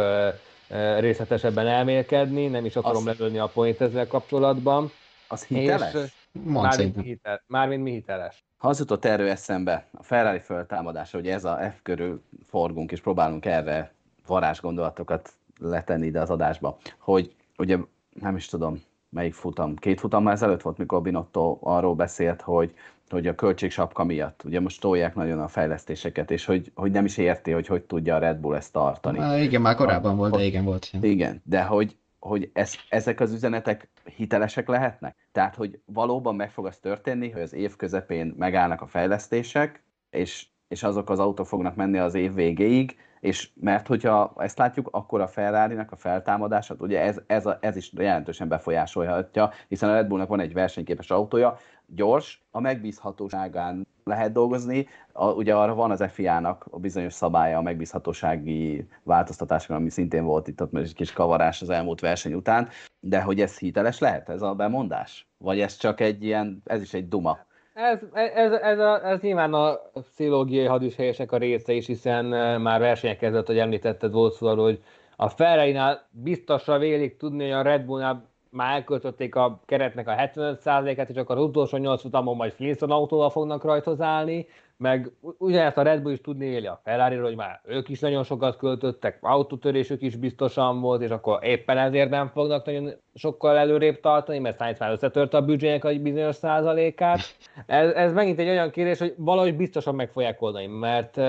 [1.00, 3.18] részletesebben elmélkedni, nem is akarom az...
[3.18, 4.92] lelőni a point ezzel kapcsolatban.
[5.28, 5.94] Az hiteles?
[5.94, 6.12] És,
[6.44, 8.46] mármint, mi hitel, mármint mi hiteles.
[8.58, 13.02] Ha az jutott erő eszembe, a Ferrari föltámadása, hogy ez a F körül forgunk, és
[13.02, 13.94] próbálunk erre
[14.28, 17.78] varázs gondolatokat letenni ide az adásba, hogy ugye
[18.20, 18.82] nem is tudom,
[19.18, 22.74] melyik futam, két futam ezelőtt volt, mikor Binotto arról beszélt, hogy
[23.10, 27.18] hogy a költségsapka miatt, ugye most tolják nagyon a fejlesztéseket, és hogy, hogy nem is
[27.18, 29.20] érti, hogy hogy tudja a Red Bull ezt tartani.
[29.20, 30.90] Há, igen, már korábban a, volt, de igen volt.
[30.94, 35.16] Igen, igen de hogy, hogy ez, ezek az üzenetek hitelesek lehetnek?
[35.32, 40.46] Tehát, hogy valóban meg fog az történni, hogy az év közepén megállnak a fejlesztések, és,
[40.68, 45.22] és azok az autók fognak menni az év végéig, és mert hogyha ezt látjuk, akkor
[45.22, 50.08] a ferrari a feltámadását, ugye ez, ez, a, ez is jelentősen befolyásolhatja, hiszen a Red
[50.08, 54.88] Bullnak van egy versenyképes autója, gyors, a megbízhatóságán lehet dolgozni.
[55.12, 60.48] A, ugye arra van az FIA-nak a bizonyos szabálya a megbízhatósági változtatásra, ami szintén volt
[60.48, 64.42] itt ott egy kis kavarás az elmúlt verseny után, de hogy ez hiteles lehet, ez
[64.42, 65.28] a bemondás?
[65.38, 67.47] Vagy ez csak egy ilyen, ez is egy duma?
[67.78, 72.26] Ez, ez, ez, a, ez nyilván a pszichológiai hadüzhelyesek a része is, hiszen
[72.62, 74.84] már versenyek kezdett, hogy említetted szó hogy
[75.16, 75.78] a ferrari
[76.12, 81.38] biztosra vélik tudni, hogy a Red Bullnál már elköltötték a keretnek a 75%-át, és akkor
[81.38, 86.12] az utolsó 8 futamon majd Flintstone autóval fognak rajthoz állni, meg ugyanezt a Red Bull
[86.12, 90.82] is tudni éli a ferrari hogy már ők is nagyon sokat költöttek, autótörésük is biztosan
[90.82, 95.38] volt, és akkor éppen ezért nem fognak nagyon sokkal előrébb tartani, mert Sainz már összetörte
[95.38, 97.20] a büdzsének egy bizonyos százalékát.
[97.66, 101.20] Ez, ez megint egy olyan kérdés, hogy valahogy biztosan meg fogják oldani, mert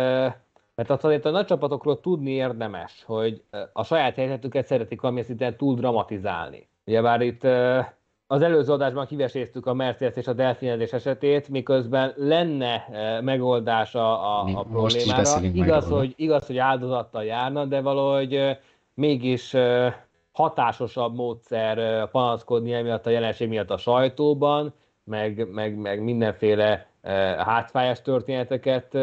[0.78, 5.56] mert azt azért a nagy csapatokról tudni érdemes, hogy a saját helyzetüket szeretik valamilyen szinten
[5.56, 6.67] túl dramatizálni.
[6.88, 7.44] Ugyebár itt
[8.26, 12.84] az előző adásban kiveséztük a Mercedes és a delfinezés esetét, miközben lenne
[13.20, 15.40] megoldása a, a problémára.
[15.52, 18.58] Igaz hogy, igaz, hogy áldozattal járna, de valahogy
[18.94, 19.56] mégis
[20.32, 24.74] hatásosabb módszer panaszkodni emiatt a jelenség miatt a sajtóban,
[25.04, 26.86] meg, meg, meg mindenféle
[27.38, 28.98] hátfájás történeteket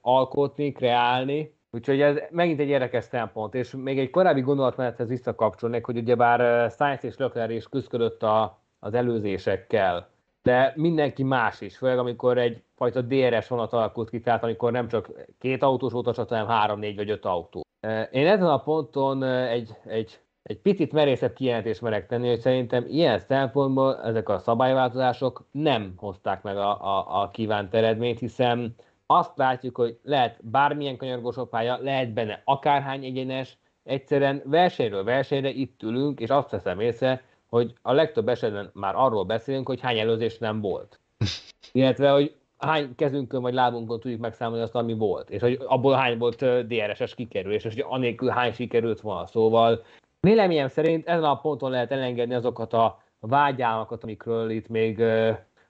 [0.00, 5.96] alkotni, kreálni, Úgyhogy ez megint egy érdekes szempont, és még egy korábbi gondolatmenethez visszakapcsolnék, hogy
[5.96, 10.08] ugyebár Sainz és Leclerc is küzdött a, az előzésekkel,
[10.42, 14.88] de mindenki más is, főleg amikor egy fajta DRS vonat alakult ki, tehát amikor nem
[14.88, 17.62] csak két autós volt a csata, hanem három, négy vagy öt autó.
[18.10, 23.18] Én ezen a ponton egy, egy, egy picit merészebb kijelentést merek tenni, hogy szerintem ilyen
[23.18, 28.74] szempontból ezek a szabályváltozások nem hozták meg a, a, a kívánt eredményt, hiszen
[29.06, 35.82] azt látjuk, hogy lehet bármilyen kanyargós pálya, lehet benne akárhány egyenes, egyszerűen versenyről versenyre itt
[35.82, 40.38] ülünk, és azt veszem észre, hogy a legtöbb esetben már arról beszélünk, hogy hány előzés
[40.38, 41.00] nem volt.
[41.72, 46.18] Illetve, hogy hány kezünkön vagy lábunkon tudjuk megszámolni azt, ami volt, és hogy abból hány
[46.18, 49.26] volt DRS-es kikerülés, és hogy anélkül hány sikerült volna.
[49.26, 49.84] Szóval
[50.26, 55.02] Véleményem szerint ezen a ponton lehet elengedni azokat a vágyálmakat, amikről itt még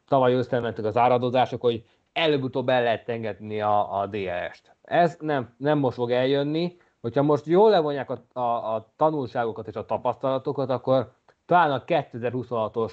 [0.09, 4.77] tavaly ősztelen mentek az áradozások, hogy előbb-utóbb el lehet engedni a, a DLS-t.
[4.83, 9.75] Ez nem, nem most fog eljönni, hogyha most jól levonják a, a, a tanulságokat és
[9.75, 11.12] a tapasztalatokat, akkor
[11.46, 12.92] talán a 2026-os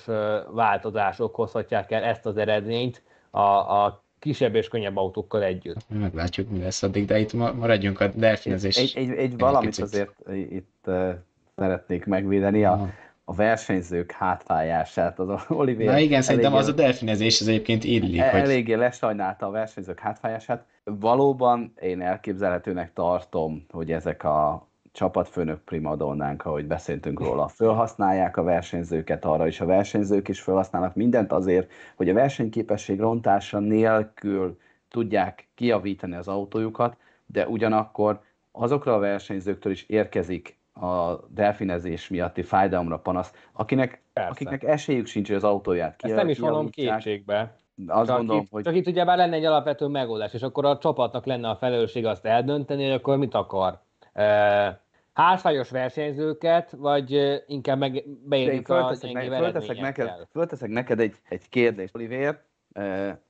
[0.52, 5.86] változások hozhatják el ezt az eredményt a, a kisebb és könnyebb autókkal együtt.
[5.90, 8.78] Meglátjuk, mi lesz addig, de itt maradjunk a delfinezés.
[8.78, 9.84] Egy, egy, egy valamit picit.
[9.84, 10.12] azért
[10.52, 11.14] itt uh,
[11.56, 12.66] szeretnék megvédeni.
[12.66, 12.90] A,
[13.30, 15.20] a versenyzők hátfájását.
[15.20, 18.22] Az Olivier Na igen, szerintem az a delfinezés az egyébként illik.
[18.22, 18.40] Hogy...
[18.40, 20.66] Eléggé lesajnálta a versenyzők hátfájását.
[20.84, 29.26] Valóban én elképzelhetőnek tartom, hogy ezek a csapatfőnök primadonnánk, ahogy beszéltünk róla, felhasználják a versenyzőket
[29.26, 36.16] arra, és a versenyzők is felhasználnak mindent azért, hogy a versenyképesség rontása nélkül tudják kiavítani
[36.16, 44.02] az autójukat, de ugyanakkor azokra a versenyzőktől is érkezik a delfinezés miatti fájdalomra panasz, akinek,
[44.14, 46.08] akiknek esélyük sincs, hogy az autóját ki.
[46.08, 47.56] Ezt nem is vonom kétségbe.
[47.88, 48.64] Azt csak gondolom, itt, hogy...
[48.64, 52.06] Csak itt ugye már lenne egy alapvető megoldás, és akkor a csapatnak lenne a felelősség
[52.06, 53.80] azt eldönteni, hogy akkor mit akar.
[54.14, 54.82] E,
[55.14, 61.96] hátfájos versenyzőket, vagy inkább meg beérik a gyengébb fölteszek neked, fölteszek neked egy, egy kérdést,
[61.96, 62.42] Oliver,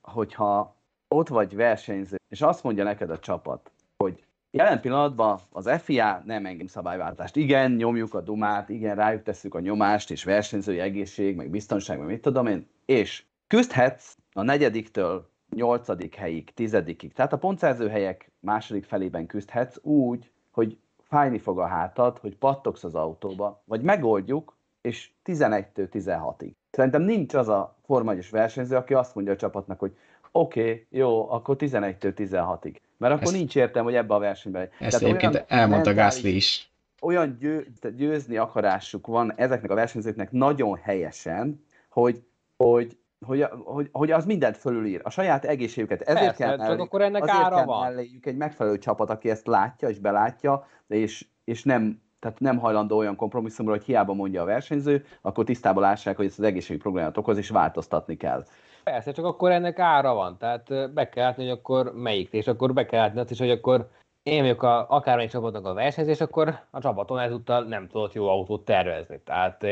[0.02, 0.76] hogyha
[1.08, 6.46] ott vagy versenyző, és azt mondja neked a csapat, hogy Jelen pillanatban az FIA nem
[6.46, 7.36] engem szabályváltást.
[7.36, 12.06] Igen, nyomjuk a dumát, igen, rájuk tesszük a nyomást, és versenyzői egészség, meg biztonság, meg
[12.06, 17.12] mit tudom én, és küzdhetsz a negyediktől nyolcadik helyig, tizedikig.
[17.12, 22.84] Tehát a pontszerző helyek második felében küzdhetsz úgy, hogy fájni fog a hátad, hogy pattogsz
[22.84, 26.50] az autóba, vagy megoldjuk, és 11-től 16-ig.
[26.70, 29.96] Szerintem nincs az a formális versenyző, aki azt mondja a csapatnak, hogy
[30.32, 32.76] oké, okay, jó, akkor 11-től 16-ig.
[33.00, 34.60] Mert akkor ezt, nincs értelme, hogy ebbe a versenybe.
[34.60, 36.70] Ezt Tehát egyébként elmondta Gasly is.
[37.00, 42.22] Olyan győ, győzni akarásuk van ezeknek a versenyzőknek nagyon helyesen, hogy,
[42.56, 46.00] hogy hogy, hogy, hogy az mindent fölülír, a saját egészségüket.
[46.00, 47.82] Ezért Persze, kell mellé, akkor ennek azért ára kell van.
[47.82, 52.96] melléjük egy megfelelő csapat, aki ezt látja és belátja, és, és nem, tehát nem hajlandó
[52.96, 57.16] olyan kompromisszumra, hogy hiába mondja a versenyző, akkor tisztában lássák, hogy ezt az egészségügyi problémát
[57.16, 58.44] okoz, és változtatni kell.
[58.84, 62.72] Persze, csak akkor ennek ára van, tehát be kell látni, hogy akkor melyik, és akkor
[62.72, 63.88] be kell látni azt is, hogy akkor
[64.22, 68.64] én vagyok a, akármelyik csapatnak a versenyzés, akkor a csapaton ezúttal nem tudott jó autót
[68.64, 69.20] tervezni.
[69.24, 69.64] Tehát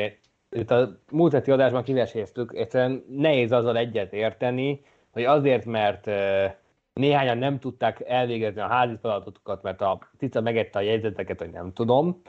[0.50, 6.06] itt a múlt heti adásban kiveséztük, egyszerűen nehéz azzal egyet érteni, hogy azért, mert
[6.92, 11.72] néhányan nem tudták elvégezni a házi feladatokat, mert a cica megette a jegyzeteket, hogy nem
[11.72, 12.22] tudom,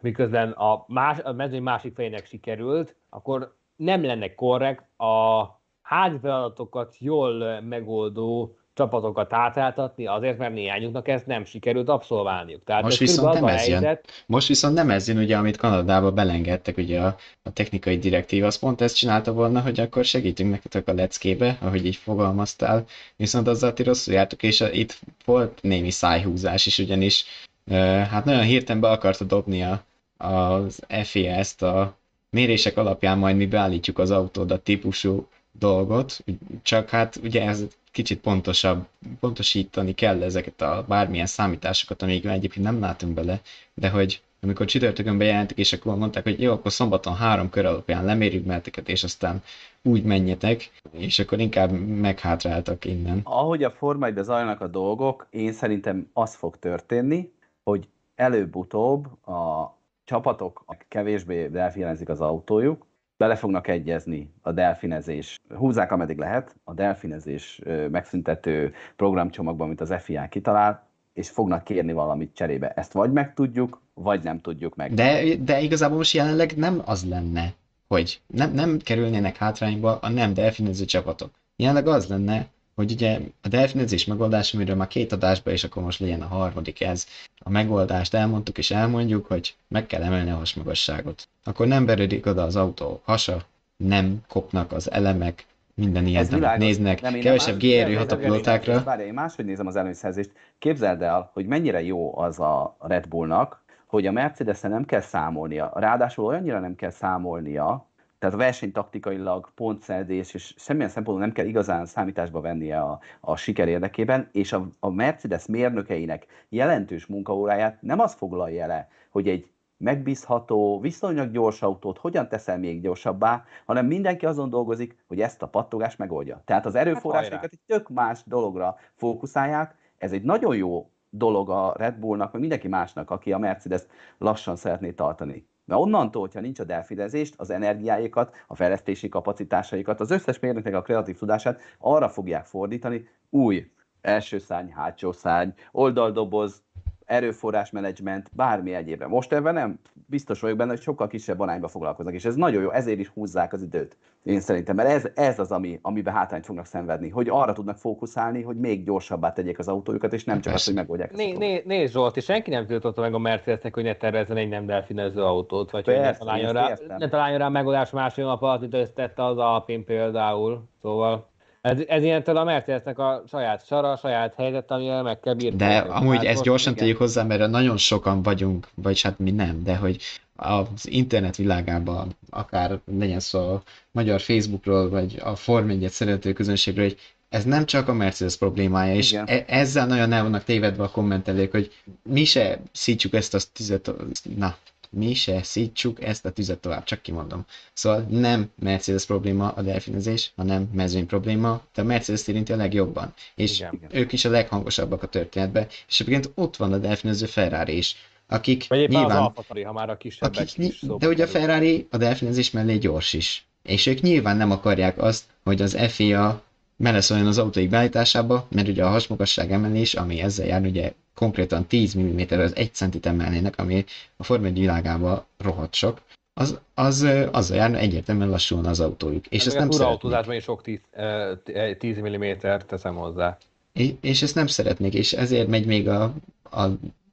[0.00, 5.42] miközben a, más, a mezőny másik fejének sikerült, akkor nem lenne korrekt a
[5.84, 12.64] házi feladatokat jól megoldó csapatokat átráltatni, azért, mert néhányuknak ezt nem sikerült abszolválniuk.
[12.64, 13.82] Tehát most, viszont nem ez helyzet...
[13.82, 14.00] jön.
[14.26, 18.58] most viszont nem ez jön, ugye, amit Kanadába belengedtek, ugye a, a technikai direktív, az
[18.58, 22.84] pont ezt csinálta volna, hogy akkor segítünk nektek a leckébe, ahogy így fogalmaztál,
[23.16, 27.24] viszont azzal ti rosszul jártok, és a, itt volt némi szájhúzás is, ugyanis
[27.66, 29.84] e, hát nagyon hirtelen be akarta dobni a,
[30.16, 31.96] az FIA ezt a
[32.30, 36.24] mérések alapján majd mi beállítjuk az autódat típusú dolgot,
[36.62, 38.86] csak hát ugye ez kicsit pontosabb,
[39.20, 43.40] pontosítani kell ezeket a bármilyen számításokat, amíg egyébként nem látunk bele,
[43.74, 48.04] de hogy amikor csütörtökön bejelentik, és akkor mondták, hogy jó, akkor szombaton három kör alapján
[48.04, 49.42] lemérjük melteket, és aztán
[49.82, 53.20] úgy menjetek, és akkor inkább meghátráltak innen.
[53.22, 60.64] Ahogy a formájban zajlanak a dolgok, én szerintem az fog történni, hogy előbb-utóbb a csapatok
[60.88, 68.72] kevésbé delfinezik az autójuk, bele fognak egyezni a delfinezés, húzzák ameddig lehet, a delfinezés megszüntető
[68.96, 72.68] programcsomagban, amit az FIA kitalál, és fognak kérni valamit cserébe.
[72.68, 74.94] Ezt vagy megtudjuk, vagy nem tudjuk meg.
[74.94, 77.54] De, de igazából most jelenleg nem az lenne,
[77.88, 81.30] hogy nem, nem kerülnének hátrányba a nem delfinező csapatok.
[81.56, 86.00] Jelenleg az lenne, hogy ugye a delfinezés megoldás, amiről már két adásban, és akkor most
[86.00, 87.06] legyen a harmadik ez,
[87.38, 91.28] a megoldást elmondtuk és elmondjuk, hogy meg kell emelni a hasmagasságot.
[91.44, 93.44] Akkor nem verődik oda az autó hasa,
[93.76, 98.82] nem kopnak az elemek, minden ilyet nem néznek, nem, kevesebb G-erő hat a pilótákra.
[98.82, 100.30] Várj, én máshogy nézem az előnyszerzést.
[100.58, 105.72] Képzeld el, hogy mennyire jó az a Red Bullnak, hogy a mercedes nem kell számolnia.
[105.74, 107.86] Ráadásul olyannyira nem kell számolnia,
[108.24, 113.68] tehát a versenytaktikailag pontszerzés, és semmilyen szempontból nem kell igazán számításba vennie a, a siker
[113.68, 120.80] érdekében, és a, a Mercedes mérnökeinek jelentős munkaóráját nem az foglalja le, hogy egy megbízható,
[120.80, 125.98] viszonylag gyors autót hogyan teszel még gyorsabbá, hanem mindenki azon dolgozik, hogy ezt a pattogást
[125.98, 126.42] megoldja.
[126.44, 131.74] Tehát az erőforrásokat hát egy tök más dologra fókuszálják, ez egy nagyon jó dolog a
[131.76, 133.82] Red Bullnak, meg mindenki másnak, aki a Mercedes
[134.18, 135.46] lassan szeretné tartani.
[135.64, 140.82] Mert onnantól, hogyha nincs a delfidezést, az energiáikat, a fejlesztési kapacitásaikat, az összes mérnöknek a
[140.82, 146.62] kreatív tudását arra fogják fordítani, új első szárny, hátsó szárny, oldaldoboz,
[147.04, 149.08] erőforrás menedzsment, bármi egyébben.
[149.08, 152.70] Most ebben nem biztos vagyok benne, hogy sokkal kisebb arányba foglalkoznak, és ez nagyon jó,
[152.70, 153.96] ezért is húzzák az időt.
[154.22, 158.42] Én szerintem, mert ez, ez az, ami, amiben hátrányt fognak szenvedni, hogy arra tudnak fókuszálni,
[158.42, 161.16] hogy még gyorsabbá tegyék az autójukat, és nem csak azt, hogy megoldják.
[161.16, 164.66] Né, né, nézd Zsolti, senki nem tiltotta meg a Mercedesnek, hogy ne tervezzen egy nem
[164.66, 168.60] delfinező autót, vagy Persze, hogy ne találjon, rá, ne találjon rá megoldás másfél nap alatt,
[168.60, 170.68] mint összetette az Alpin például.
[170.82, 171.32] Szóval
[171.64, 175.56] ez, ez ilyentől a Mercedesnek a saját sara, a saját helyzet, amivel meg kell bírni.
[175.56, 176.84] De amúgy Hát ezt gyorsan igen.
[176.84, 179.98] tegyük hozzá, mert nagyon sokan vagyunk, vagy hát mi nem, de hogy
[180.36, 186.84] az internet világában, akár legyen szó a magyar Facebookról, vagy a Form 1 szerető közönségről,
[186.84, 186.98] hogy
[187.28, 189.26] ez nem csak a Mercedes problémája, és Igen.
[189.26, 193.90] e- ezzel nagyon el vannak tévedve a kommentelők, hogy mi se szítjuk ezt a tüzet,
[194.36, 194.56] na,
[194.94, 197.44] mi se szítsuk ezt a tüzet tovább, csak kimondom.
[197.72, 203.14] Szóval nem Mercedes probléma a delfinezés, hanem mezőny probléma, de a Mercedes érinti a legjobban.
[203.34, 203.80] És Igen.
[203.90, 205.66] ők is a leghangosabbak a történetben.
[205.88, 209.16] És egyébként ott van a delfinező Ferrari is, akik Vagy nyilván...
[209.16, 211.26] az Alfa ha már a kisebbek Akik, is szóba de ugye a.
[211.26, 213.46] Ferrari a delfinezés mellé gyors is.
[213.62, 216.42] És ők nyilván nem akarják azt, hogy az FIA
[216.76, 221.96] beleszóljon az autóik beállításába, mert ugye a hasmagasság emelés, ami ezzel jár, ugye konkrétan 10
[221.98, 223.84] mm az 1 centit emelnének, ami
[224.16, 226.00] a Forma 1 világában rohadt sok,
[226.40, 229.26] az, az azzal járna egyértelműen lassulna az autójuk.
[229.26, 233.38] És És ezt nem túrautózásban is sok 10, eh, 10 mm-t teszem hozzá.
[233.72, 236.02] És- És ezt nem szeretnék, és ezért megy még a,
[236.50, 236.64] a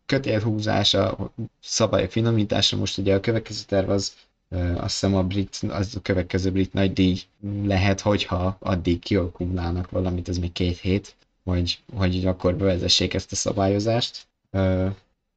[0.05, 2.77] kötélhúzás, a szabályok finomítása.
[2.77, 4.13] Most ugye a következő terv az,
[4.59, 7.19] azt hiszem a brit, az a következő brit nagy díj
[7.63, 13.35] lehet, hogyha addig kialakulnának valamit, ez még két hét, hogy, hogy akkor bevezessék ezt a
[13.35, 14.27] szabályozást.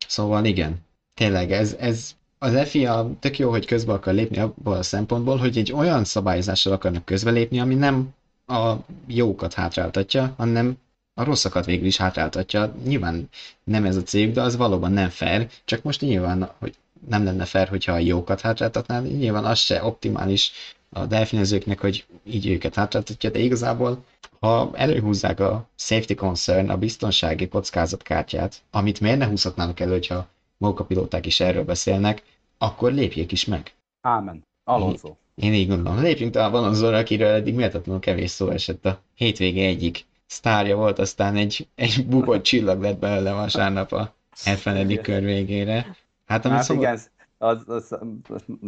[0.07, 0.77] Szóval igen,
[1.15, 5.59] tényleg ez, ez az FIA tök jó, hogy közbe akar lépni abból a szempontból, hogy
[5.59, 8.09] egy olyan szabályozással akarnak közbelépni, ami nem
[8.47, 8.75] a
[9.07, 10.79] jókat hátráltatja, hanem
[11.15, 12.75] a rosszakat végül is hátráltatja.
[12.87, 13.29] Nyilván
[13.65, 16.75] nem ez a cég, de az valóban nem fair, csak most nyilván, hogy
[17.09, 20.53] nem lenne fair, hogyha a jókat hátráltatná, de nyilván az se optimális
[20.91, 24.05] a delfinezőknek, hogy így őket hátráltatja, de igazából
[24.41, 30.81] ha előhúzzák a safety concern, a biztonsági kockázatkártyát, amit miért ne húzhatnának elő, hogyha maguk
[30.81, 32.23] a pilóták is erről beszélnek,
[32.59, 33.73] akkor lépjék is meg.
[34.01, 34.43] Ámen.
[34.65, 35.15] Alonso.
[35.35, 36.03] Én így gondolom.
[36.03, 41.37] Lépjünk tovább Alonsora, akiről eddig méltatlanul kevés szó esett a hétvége egyik sztárja volt, aztán
[41.37, 45.01] egy, egy bukott csillag lett belőle vasárnap a 70.
[45.03, 45.97] kör végére.
[46.27, 46.83] Hát amit Hát szóval...
[46.83, 46.99] igen,
[47.39, 47.99] az, az,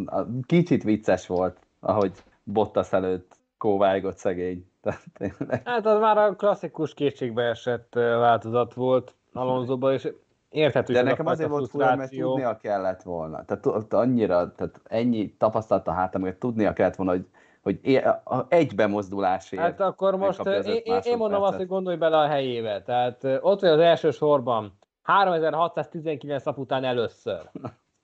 [0.05, 2.11] az, kicsit vicces volt, ahogy
[2.43, 4.65] Bottas előtt kóvájgott szegény.
[4.81, 5.61] Tehát tényleg.
[5.65, 10.11] Hát az már a klasszikus kétségbeesett változat volt Alonsoban, és
[10.49, 13.45] érthető, De hogy nekem az a azért volt fura, mert tudnia kellett volna.
[13.45, 17.25] Tehát annyira, tehát ennyi tapasztalata hátán, hogy tudnia kellett volna, hogy,
[17.61, 19.61] hogy é- a- egy bemozdulásért.
[19.61, 22.81] Hát akkor most az én, én, mondom azt, hogy gondolj bele a helyébe.
[22.81, 24.77] Tehát ott vagy az első sorban,
[25.07, 27.49] 3619 nap után először.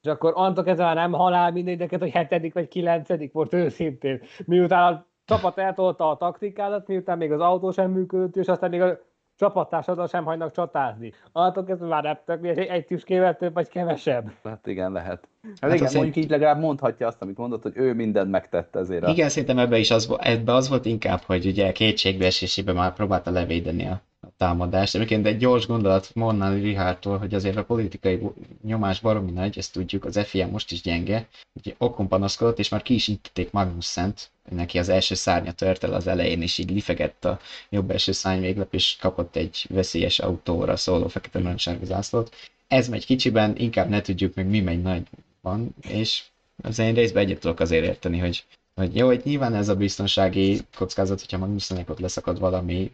[0.02, 4.22] És akkor annak ez már nem halál mindegyeket, hogy hetedik vagy kilencedik volt őszintén.
[4.46, 8.82] Miután a csapat eltolta a taktikádat, miután még az autó sem működött, és aztán még
[8.82, 9.00] a
[9.36, 11.14] csapattársaddal sem hagynak csatázni.
[11.32, 14.32] Annak ez már nem tök, egy, egy tüskével több vagy kevesebb.
[14.44, 15.28] Hát igen, lehet.
[15.44, 19.04] Hát, Hát igen, mondjuk így legalább mondhatja azt, amit mondott, hogy ő mindent megtett ezért.
[19.04, 19.10] A...
[19.10, 23.86] Igen, szerintem ebbe is az, ebbe az volt inkább, hogy ugye kétségbeesésében már próbálta levédeni
[23.88, 24.96] a, a támadást.
[24.96, 28.20] Egyébként egy gyors gondolat Mornán Richardtól, hogy azért a politikai
[28.64, 31.28] nyomás baromi nagy, ezt tudjuk, az FIA most is gyenge.
[31.54, 35.94] Ugye Okon panaszkodott, és már ki is íttették Magnussen-t, neki az első szárnya tört el
[35.94, 40.76] az elején, és így lifegett a jobb első szárny véglep, és kapott egy veszélyes autóra
[40.76, 42.36] szóló fekete narancssárga zászlót.
[42.68, 46.24] Ez megy kicsiben, inkább ne tudjuk meg mi megy nagyban, és
[46.64, 48.44] az én részben egyet tudok azért érteni, hogy,
[48.76, 52.92] hogy jó, hogy nyilván ez a biztonsági kockázat, hogyha Magnussennek ott leszakad valami,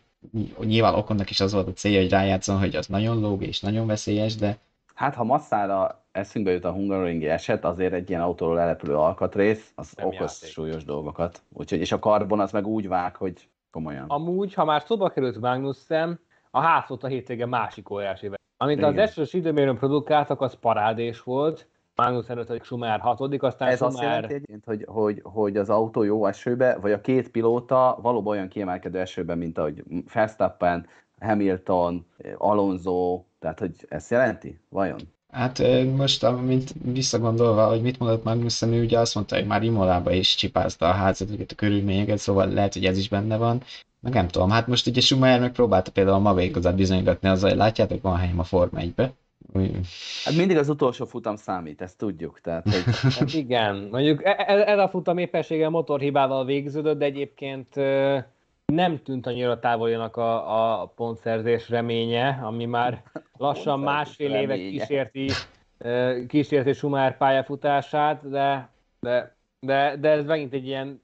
[0.59, 3.87] nyilván Okonnak is az volt a célja, hogy rájátszon, hogy az nagyon lóg és nagyon
[3.87, 4.57] veszélyes, de
[4.99, 9.93] Hát ha masszára eszünkbe jut a Hungaroringi eset, azért egy ilyen autóról lelepülő alkatrész, az
[9.95, 10.49] Nem okoz játék.
[10.49, 11.41] súlyos dolgokat.
[11.53, 14.05] Úgyhogy, és a karbon az meg úgy vág, hogy komolyan.
[14.07, 16.19] Amúgy, ha már szóba került Magnussen,
[16.51, 19.03] a ház volt a hétvége másik óriási Amit az Igen.
[19.03, 21.67] esős időmérőn produkáltak, az parádés volt.
[22.03, 22.63] Magnussen 5.
[22.63, 23.43] Schumacher 6.
[23.43, 24.13] aztán Ez azt Schumacher...
[24.13, 28.47] jelenti egyébként, hogy, hogy, hogy az autó jó esőbe, vagy a két pilóta valóban olyan
[28.47, 29.83] kiemelkedő esőben, mint ahogy
[30.13, 30.87] Verstappen,
[31.19, 32.05] Hamilton,
[32.37, 34.59] Alonso, tehát hogy ezt jelenti?
[34.69, 34.99] Vajon?
[35.31, 35.61] hát
[35.95, 40.35] most, amint visszagondolva, hogy mit mondott Magnussen, ő ugye azt mondta, hogy már Imolába is
[40.35, 43.63] csipázta a házat, a körülményeket, szóval lehet, hogy ez is benne van.
[43.99, 47.57] meg nem tudom, hát most ugye Schumacher meg próbálta például maga igazát bizonygatni azzal, hogy
[47.57, 49.13] látjátok, van helyem a Forma 1-be.
[50.23, 52.41] Hát mindig az utolsó futam számít, ezt tudjuk.
[52.41, 52.83] Tehát, hogy...
[53.19, 57.75] hát igen, mondjuk e- e- ez a futam éppenséggel motorhibával végződött, de egyébként
[58.65, 63.03] nem tűnt annyira távoljanak a, a pontszerzés reménye, ami már
[63.37, 65.29] lassan másfél éve kísérti,
[66.27, 68.69] kísérti Schumacher pályafutását, de,
[68.99, 71.01] de, de, de ez megint egy ilyen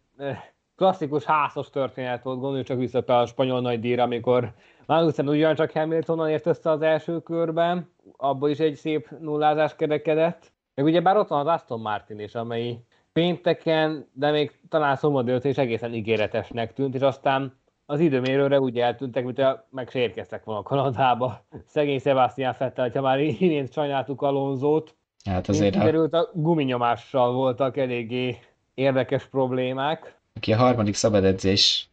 [0.76, 4.54] klasszikus házas történet volt, gondolj csak vissza a spanyol nagydíjra, amikor
[4.86, 10.51] Magnussen ugyancsak Hamiltonon ért össze az első körben, abból is egy szép nullázás kerekedett.
[10.75, 12.79] Meg ugye bár ott van az Aston Martin is, amely
[13.13, 17.53] pénteken, de még talán szomorú és egészen ígéretesnek tűnt, és aztán
[17.86, 21.45] az időmérőre úgy eltűntek, mint meg se érkeztek volna Kanadába.
[21.73, 24.95] Szegény Sebastian Fettel, ha már imént sajnáltuk Alonzót.
[25.29, 25.73] Hát azért...
[25.73, 28.38] Kiderült, a guminyomással voltak eléggé
[28.73, 30.15] érdekes problémák.
[30.36, 31.89] Aki a harmadik szabadedzés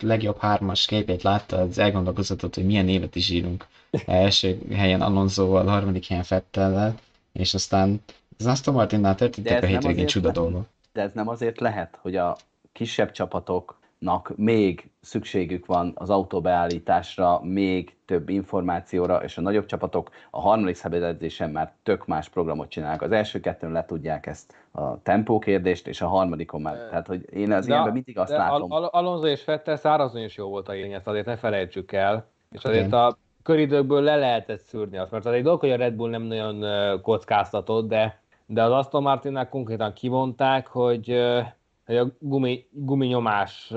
[0.00, 3.66] legjobb hármas képét látta, az elgondolkozott, hogy milyen évet is írunk.
[4.06, 6.94] Első helyen Alonsoval, harmadik helyen Fettellel,
[7.32, 8.00] és aztán
[8.38, 10.66] az Aston Martinnál történtek a hétvégén csuda dolgok.
[10.92, 12.36] De ez nem azért lehet, hogy a
[12.72, 20.10] kisebb csapatok nak még szükségük van az autóbeállításra, még több információra, és a nagyobb csapatok
[20.30, 23.02] a harmadik szabadedzésen már tök más programot csinálnak.
[23.02, 26.76] Az első kettőn le tudják ezt a tempó kérdést, és a harmadikon már.
[26.88, 28.72] Tehát, hogy én az ilyenben mindig azt látom.
[28.72, 32.26] Al- Alonso és Fettel szárazon is jó volt a ezt azért ne felejtsük el.
[32.50, 35.94] És azért a köridőkből le lehetett szűrni azt, mert az egy dolog, hogy a Red
[35.94, 36.64] Bull nem nagyon
[37.00, 41.22] kockáztatott, de, de az Aston Martinnál konkrétan kivonták, hogy
[41.90, 43.68] hogy a gumi, guminyomás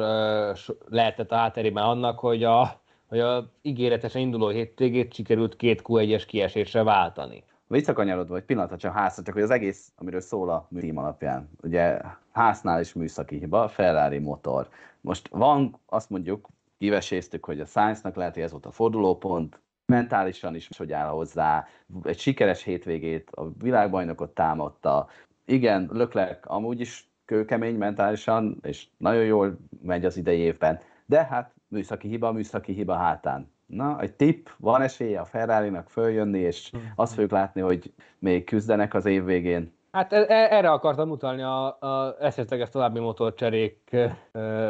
[0.85, 6.83] lehetett a hátterében annak, hogy a, hogy a ígéretesen induló hétvégét sikerült két Q1-es kiesésre
[6.83, 7.43] váltani.
[7.67, 11.49] Visszakanyarodva egy pillanatra csak házra, csak hogy az egész, amiről szól a műtím alapján.
[11.61, 12.01] Ugye
[12.31, 14.69] háznál is műszaki hiba, Ferrari motor.
[15.01, 16.47] Most van, azt mondjuk,
[16.77, 21.67] kiveséztük, hogy a Sainznak lehet, hogy ez volt a fordulópont, mentálisan is, hogy áll hozzá,
[22.03, 25.07] egy sikeres hétvégét, a világbajnokot támadta.
[25.45, 30.79] Igen, Löklek amúgy is kőkemény mentálisan, és nagyon jól megy az idei évben.
[31.05, 33.51] De hát műszaki hiba, műszaki hiba hátán.
[33.65, 36.81] Na, egy tipp, van esélye a Ferrari-nak följönni, és mhm.
[36.95, 39.73] azt fogjuk látni, hogy még küzdenek az év végén.
[39.91, 44.17] Hát e- e- erre akartam utalni a, a esetleges további motorcserék e,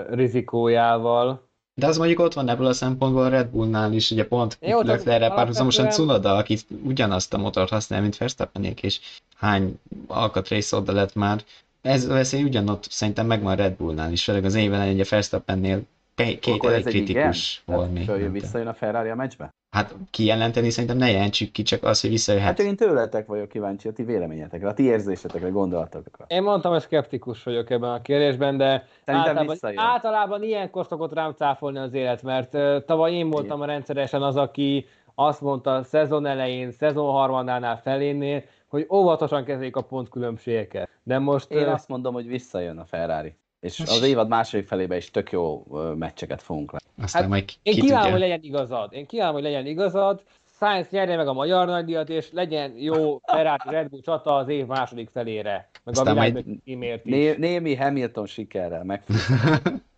[0.09, 1.47] rizikójával.
[1.75, 4.57] De az mondjuk ott van ebből a szempontból a Red Bullnál is, ugye pont
[5.05, 8.99] erre párhuzamosan Cunoda, aki ugyanazt a motort használ, mint Verstappenék, és
[9.35, 11.43] hány alkatrész oda lett már,
[11.83, 15.81] ez a veszély ugyanott szerintem megvan Red Bullnál is, főleg az éven egy a Verstappennél
[16.15, 18.05] két Akkor elég kritikus volt még.
[18.05, 19.49] Följön visszajön a Ferrari a meccsbe?
[19.75, 22.47] Hát kijelenteni szerintem ne jelentsük ki, csak az, hogy visszajöhet.
[22.47, 26.25] Hát én tőletek vagyok kíváncsi a ti véleményetekre, a ti érzésetekre, gondolatokra.
[26.27, 31.77] Én mondtam, hogy skeptikus vagyok ebben a kérdésben, de általában, általában ilyenkor szokott rám cáfolni
[31.77, 36.25] az élet, mert uh, tavaly én voltam a rendszeresen az, aki azt mondta a szezon
[36.25, 38.43] elején, szezon harmadánál felénél,
[38.73, 40.89] hogy óvatosan kezeljék a pontkülönbségeket.
[41.03, 41.51] De most...
[41.51, 43.35] Én azt mondom, hogy visszajön a Ferrari.
[43.59, 45.65] És az évad második felébe is tök jó
[45.95, 46.79] meccseket fogunk le.
[47.01, 48.93] Aztán hát, majd én kívánom, hogy legyen igazad.
[48.93, 50.23] Én kívánom, hogy legyen igazad.
[50.55, 54.65] Science nyerje meg a magyar nagydíjat, és legyen jó Ferrari Red Bull csata az év
[54.65, 55.69] második felére.
[55.83, 56.33] Meg Aztán a világ
[56.77, 57.01] majd...
[57.03, 59.03] Né- némi Hamilton sikerrel meg.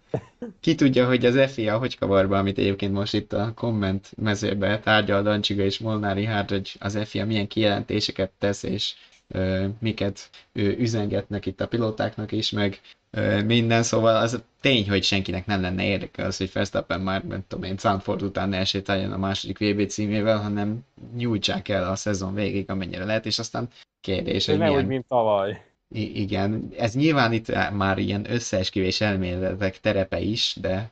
[0.60, 4.80] Ki tudja, hogy az FIA hogy kavar be, amit egyébként most itt a komment mezőbe
[4.80, 8.94] tárgyal Dancsiga és Molnári hát, hogy az FIA milyen kijelentéseket tesz, és
[9.28, 12.80] ö, miket ö, üzengetnek itt a pilótáknak is, meg
[13.12, 17.44] ö, minden, szóval az tény, hogy senkinek nem lenne érdeke az, hogy Verstappen már, nem
[17.48, 20.80] tudom én, Zandford után ne esélyteljen a második VB címével, hanem
[21.16, 23.68] nyújtsák el a szezon végig, amennyire lehet, és aztán
[24.02, 24.74] kérdés, hogy milyen...
[24.76, 25.64] úgy, mint tavaly.
[25.94, 30.90] I- igen, ez nyilván itt már ilyen összeesküvés elméletek terepe is, de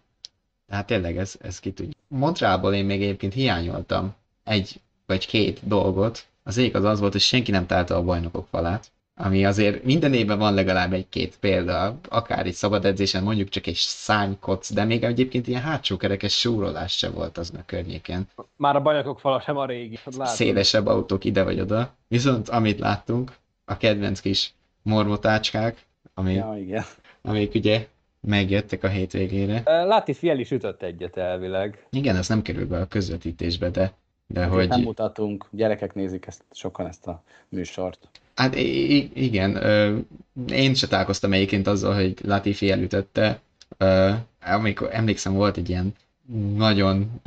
[0.70, 1.94] hát tényleg ez, ez ki tudja.
[2.08, 6.26] Montrából én még egyébként hiányoltam egy vagy két dolgot.
[6.44, 10.14] Az egyik az az volt, hogy senki nem találta a bajnokok falát, ami azért minden
[10.14, 15.04] évben van legalább egy-két példa, akár egy szabad edzésen, mondjuk csak egy szánykoc, de még
[15.04, 18.28] egyébként ilyen hátsó kerekes súrolás se volt azon a környéken.
[18.56, 20.00] Már a bajnokok fala sem a régi.
[20.06, 20.26] Látom.
[20.26, 21.94] Szélesebb autók ide vagy oda.
[22.08, 23.32] Viszont amit láttunk,
[23.66, 24.54] a kedvenc kis
[24.84, 26.84] mormotácskák, ami, ja, igen.
[27.22, 27.88] amik ugye
[28.22, 29.62] megjöttek a hétvégére.
[29.66, 31.86] Láti Fiel is ütött egyet elvileg.
[31.90, 33.94] Igen, ez nem kerül be a közvetítésbe, de,
[34.28, 34.68] de hogy...
[34.68, 38.08] Nem mutatunk, gyerekek nézik ezt, sokan ezt a műsort.
[38.36, 38.56] Hát
[39.14, 39.58] igen,
[40.48, 43.40] én se találkoztam egyébként azzal, hogy Latifi elütötte.
[44.46, 45.94] Amikor emlékszem, volt egy ilyen
[46.56, 47.22] nagyon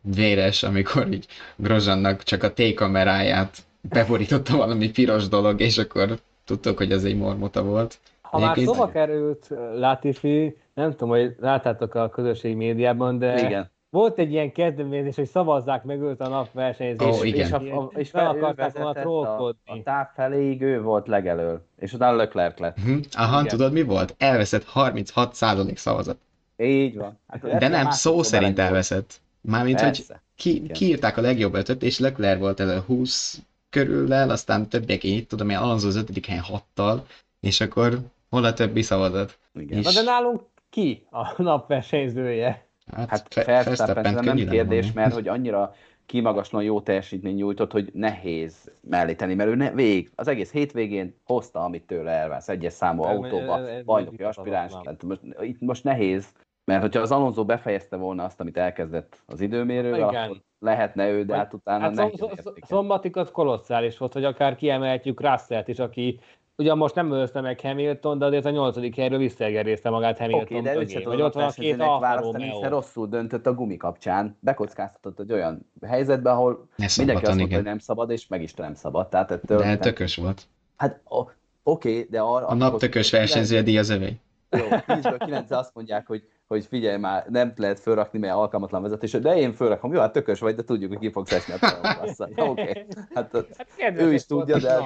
[0.00, 6.18] véres, amikor így Grozsannak csak a T-kameráját beborította valami piros dolog, és akkor
[6.48, 7.98] tudtok, hogy ez egy mormota volt.
[8.20, 13.70] Ha már Egyébként- szóba került Latifi, nem tudom, hogy láttátok a közösségi médiában, de Igen.
[13.90, 17.20] volt egy ilyen kezdeményezés, hogy szavazzák meg őt a napversenyzés.
[17.20, 17.46] Ó, igen.
[17.46, 19.58] És, a, a, és fel akarták volna vezetett a, trollkodni.
[19.64, 22.76] a táv feléig ő volt legelől, és utána Leclerc lett.
[22.84, 23.46] Hm, Aha, Igen.
[23.48, 24.14] tudod mi volt?
[24.18, 26.16] Elveszett 36% szavazat.
[26.56, 27.18] Így van.
[27.28, 29.20] Hát, De nem, már szó szerint elveszett.
[29.40, 30.22] Mármint, hogy Persze.
[30.36, 30.72] ki, Igen.
[30.72, 35.56] kiírták a legjobb ötöt, és Leclerc volt elő 20 körüllel, aztán többiek így, tudom, én
[35.56, 37.06] Alonso az ötödik helyen hattal,
[37.40, 37.98] és akkor
[38.30, 39.38] hol a többi szavazat?
[39.54, 39.78] Igen.
[39.78, 42.66] És- Na de nálunk ki a napversenyzője?
[42.96, 45.74] Hát Fe- Verstappen könnyű nem kérdés, mert hogy annyira
[46.06, 51.14] kimagaslóan jó teljesítmény nyújtott, hogy nehéz mellé tenni, mert ő ne, végig, az egész hétvégén
[51.24, 54.72] hozta, amit tőle elvász, egyes számú Ez- autóba, ez- ez bajnoki aspiráns.
[55.02, 56.26] Most, itt most nehéz,
[56.68, 60.02] mert hogyha az Alonso befejezte volna azt, amit elkezdett az időmérő, Igen.
[60.02, 62.30] akkor lehetne ő, de hát utána Hát nehéz szom,
[62.62, 66.20] szombatig az kolosszális volt, hogy akár kiemelhetjük Russellt is, aki
[66.56, 70.60] ugyan most nem őzte meg Hamilton, de azért a nyolcadik helyről visszaegerészte magát Hamilton Oké,
[70.60, 74.36] de ő se tudott ott van a két választani, hiszen rosszul döntött a gumi kapcsán,
[74.40, 78.54] bekockáztatott egy olyan helyzetbe, ahol Ne mindenki azt mondta, hogy nem szabad, és meg is
[78.54, 79.08] nem szabad.
[79.08, 80.42] Tehát ettől De nem- tökös volt.
[80.76, 81.00] Hát
[81.62, 82.46] oké, de arra...
[82.46, 84.18] A nap tökös versenyzője díj az övé.
[84.50, 89.10] Jó, 10-ből 9 azt mondják, hogy, hogy figyelj már, nem lehet fölrakni, mert alkalmatlan vezetés,
[89.12, 92.44] de én fölrakom, jó, hát tökös vagy, de tudjuk, hogy ki fogsz esni a.
[92.50, 94.78] Oké, hát az Hát kedves ő is tudja, de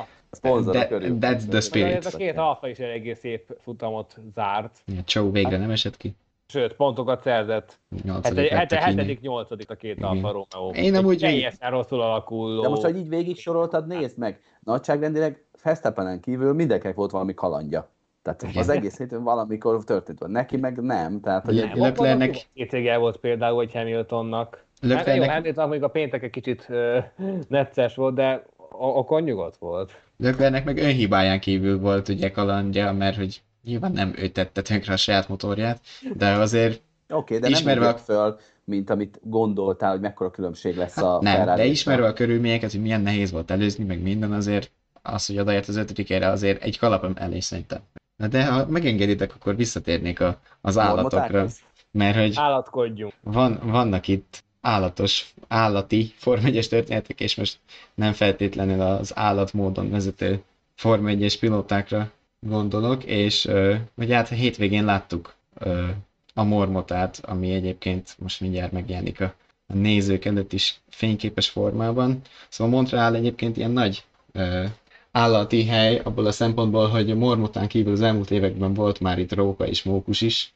[0.73, 1.17] De- körül.
[1.21, 1.95] that's the spirit.
[1.95, 6.17] ez a két alfa is eléggé szép futamot zárt, A Csó végre nem esett ki.
[6.47, 7.79] sőt, pontokat szerzett.
[8.03, 10.03] Nyolcadik Hetedik, lett a két.
[10.03, 10.71] Alfa Romeo.
[10.75, 12.63] Én amúgy Egy végig- Teljesen rosszul alakuló.
[12.63, 17.89] De most, hogy így végig soroltad, nézd meg, nagyságrendileg Fesztapenen kívül mindenkinek volt valami kalandja.
[18.23, 18.57] Tehát Igen.
[18.57, 20.31] az egész héten valamikor történt van.
[20.31, 21.21] Neki meg nem.
[21.21, 24.65] Tehát, hogy Le- egy, Nem, van- van, Leclercnek- aki Hétvége volt például, hogy Hamiltonnak.
[24.89, 26.97] Hát jó, Hamilton még a péntek egy kicsit uh,
[27.49, 29.93] necces volt, de a- akkor nyugodt volt.
[30.17, 34.97] Leclercnek meg önhibáján kívül volt ugye kalandja, mert hogy nyilván nem ő tette tönkre a
[34.97, 35.81] saját motorját,
[36.17, 40.97] de azért Oké, de Ismerve nem a- föl, mint amit gondoltál, hogy mekkora különbség lesz
[40.97, 44.03] a Hát nem, Ferrari de ismerve a- a körülményeket, hogy milyen nehéz volt előzni, meg
[44.03, 44.71] minden azért,
[45.03, 47.81] az, hogy odaért az ötödik helyre, azért egy kalapom elég szerintem.
[48.17, 51.47] Na De ha megengeditek, akkor visszatérnék a, az állatokra,
[51.91, 53.13] mert hogy Állatkodjunk.
[53.21, 57.59] van, vannak itt állatos, állati Form 1 történetek, és most
[57.95, 60.43] nem feltétlenül az állatmódon vezető
[60.75, 62.11] Form 1 pilótákra
[62.41, 63.49] gondolok, és
[63.95, 65.89] ugye hát a hétvégén láttuk ö,
[66.35, 69.35] a mormotát, ami egyébként most mindjárt megjelenik a,
[69.67, 72.21] a nézők előtt is fényképes formában.
[72.49, 74.65] Szóval Montreal egyébként ilyen nagy ö,
[75.13, 79.33] állati hely abból a szempontból, hogy a mormotán kívül az elmúlt években volt már itt
[79.35, 80.53] róka és mókus is,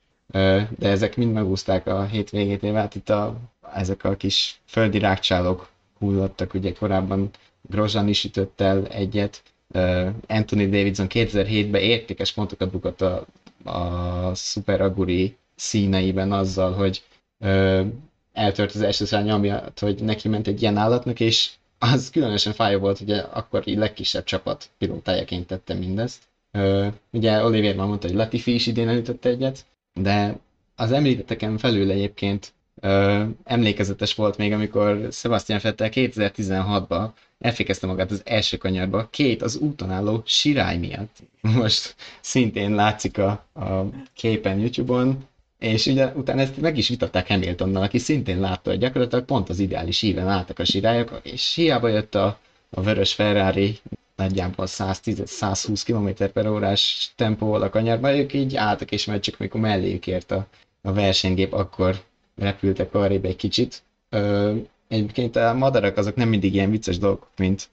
[0.79, 3.37] de ezek mind megúzták a hétvégét, hát itt a,
[3.75, 7.31] ezek a kis földi rákcsálók hullottak, ugye korábban
[7.71, 9.43] Grosjean is ütött el egyet,
[10.27, 13.27] Anthony Davidson 2007-ben értékes pontokat bukott a,
[13.65, 17.03] a Super Aguri színeiben azzal, hogy
[18.33, 21.51] eltört az első szárnya, miatt, hogy neki ment egy ilyen állatnak, és
[21.93, 26.23] az különösen fájó volt, ugye akkor így legkisebb csapat pilótájaként tette mindezt.
[26.53, 30.39] Ö, ugye Olivier már mondta, hogy Latifi is idén elütött egyet, de
[30.77, 37.09] az említetteken felül egyébként ö, emlékezetes volt még, amikor Sebastian Vettel 2016-ban
[37.39, 41.17] elfékezte magát az első kanyarba, két az úton álló sirály miatt.
[41.41, 43.85] Most szintén látszik a, a
[44.15, 45.27] képen YouTube-on,
[45.59, 49.59] és ugye utána ezt meg is vitatták Hamiltonnal, aki szintén látta, hogy gyakorlatilag pont az
[49.59, 52.39] ideális íven álltak a sirályok, és hiába jött a,
[52.71, 53.79] a vörös Ferrari
[54.17, 59.61] nagyjából 110-120 km per órás tempóval a kanyarba, ők így álltak, és majd csak amikor
[59.61, 60.47] melléjük ért a,
[60.83, 62.03] a versenygép, akkor
[62.37, 63.83] repültek arrébb egy kicsit.
[64.11, 64.55] Ö,
[64.89, 67.69] egyébként a madarak azok nem mindig ilyen vicces dolgok, mint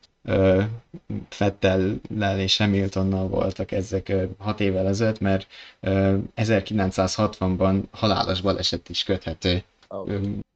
[1.30, 5.47] Fettellel és Hamiltonnal voltak ezek hat évvel ezelőtt, mert
[5.80, 9.63] ö, 1960-ban halálos baleset is köthető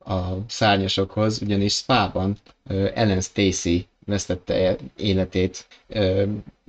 [0.06, 2.38] a szárnyasokhoz, ugyanis Spa-ban
[2.68, 5.68] ö, Ellen Stacy vesztette életét.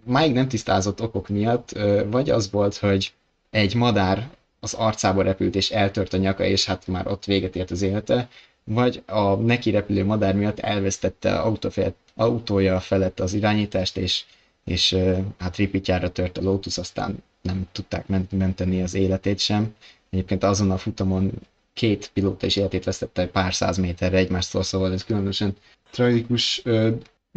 [0.05, 3.13] Máig nem tisztázott okok miatt, vagy az volt, hogy
[3.51, 4.29] egy madár
[4.61, 8.29] az arcába repült és eltört a nyaka, és hát már ott véget ért az élete,
[8.65, 14.25] vagy a neki repülő madár miatt elvesztette autó felett, autója felett az irányítást, és,
[14.65, 14.97] és
[15.39, 19.75] hát ripityára tört a Lotus, aztán nem tudták ment- menteni az életét sem.
[20.11, 21.31] Egyébként azon a futamon
[21.73, 25.57] két pilóta is életét vesztette pár száz méterre egymástól, szóval ez különösen
[25.91, 26.63] tragikus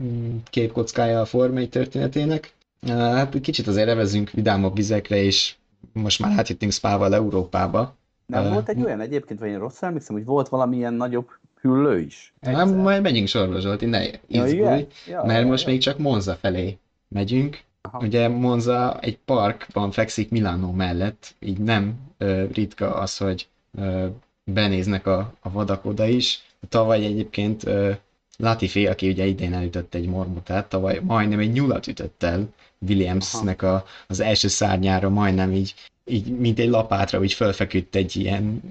[0.01, 2.53] mm, képkockája a formai történetének.
[2.87, 5.55] Hát kicsit azért evezünk vidámabb vizekre, és
[5.93, 7.95] most már átjöttünk Spával Európába.
[8.25, 11.29] Nem Ö, volt egy olyan egyébként, vagy én rosszul emlékszem, hogy volt valamilyen nagyobb
[11.61, 12.33] hüllő is?
[12.39, 12.77] Nem, Egyszer.
[12.77, 14.87] majd megyünk sorba, Zsolti, ne Ja, izgulj, igen?
[15.07, 15.71] Ja, mert ja, most ja.
[15.71, 17.61] még csak Monza felé megyünk.
[17.81, 17.99] Aha.
[18.05, 23.47] Ugye Monza egy parkban fekszik Milánó mellett, így nem ö, ritka az, hogy
[23.77, 24.05] ö,
[24.43, 26.41] benéznek a, a vadak oda is.
[26.69, 27.91] Tavaly egyébként ö,
[28.37, 32.53] Latifi, aki ugye idén elütött egy mormotát, tavaly majdnem egy nyulat ütött el
[32.87, 35.73] Williamsnek a, az első szárnyára, majdnem így,
[36.05, 38.61] így, mint egy lapátra, úgy fölfeküdt egy ilyen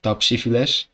[0.00, 0.88] tapsifüles,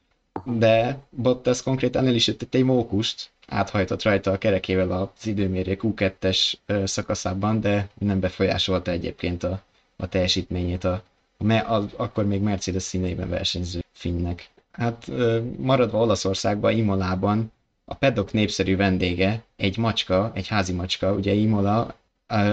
[0.44, 6.52] de Bottas konkrétan el is ütött egy mókust, áthajtott rajta a kerekével az időmérő Q2-es
[6.84, 9.62] szakaszában, de nem befolyásolta egyébként a,
[9.96, 11.02] a teljesítményét a,
[11.38, 14.48] a, a, akkor még Mercedes színeiben versenyző finnek.
[14.72, 15.10] Hát
[15.58, 17.52] maradva Olaszországban, Imolában
[17.84, 21.94] a pedok népszerű vendége, egy macska, egy házi macska, ugye Imola,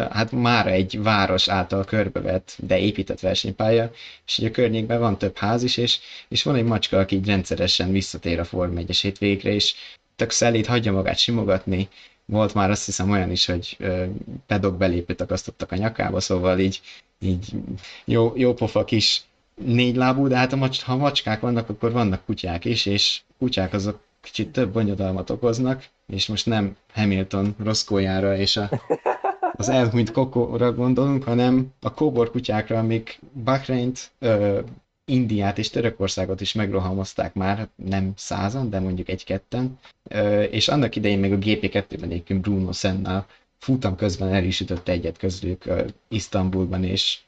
[0.09, 3.91] hát már egy város által körbevett, de épített versenypálya,
[4.25, 7.91] és a környékben van több ház is, és, és van egy macska, aki így rendszeresen
[7.91, 9.73] visszatér a Form 1-es hétvégre, és
[10.15, 11.89] tök szelít, hagyja magát simogatni.
[12.25, 13.77] Volt már azt hiszem olyan is, hogy
[14.47, 16.81] pedok belépőt akasztottak a nyakába, szóval így,
[17.19, 17.53] így
[18.05, 19.21] jó, jó pofa kis
[19.55, 23.73] négy lábú, de hát a mac- ha macskák vannak, akkor vannak kutyák is, és kutyák
[23.73, 28.69] azok kicsit több bonyodalmat okoznak, és most nem Hamilton roszkójára és a,
[29.61, 34.11] az elhunyt kokóra gondolunk, hanem a kóbor kutyákra, amik Bahreint,
[35.05, 39.79] Indiát és Törökországot is megrohamozták már, hát nem százan, de mondjuk egy-ketten,
[40.49, 43.25] és annak idején még a GP2-ben egyébként Bruno Senna
[43.57, 45.65] futam közben el is ütött egyet közülük
[46.07, 47.19] Isztambulban, és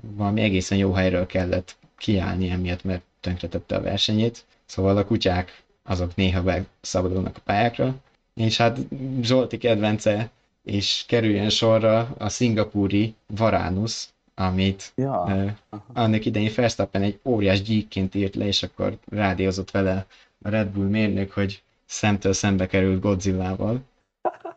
[0.00, 4.44] valami egészen jó helyről kellett kiállni emiatt, mert tönkretette a versenyét.
[4.66, 7.94] Szóval a kutyák azok néha beszabadulnak a pályákra,
[8.34, 8.78] és hát
[9.20, 10.30] Zsolti kedvence,
[10.64, 15.24] és kerüljön sorra a szingapúri Varanus, amit ja.
[15.70, 20.06] uh, annak idején Verstappen egy óriás gyíkként írt le, és akkor rádiózott vele
[20.42, 23.80] a Red Bull mérnök, hogy szemtől szembe került Godzillával.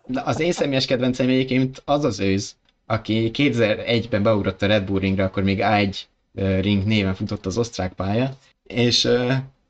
[0.05, 4.99] De az én személyes kedvencem egyébként az az őz, aki 2001-ben beugrott a Red Bull
[4.99, 5.97] ringra, akkor még A1
[6.61, 9.07] ring néven futott az osztrák pálya, és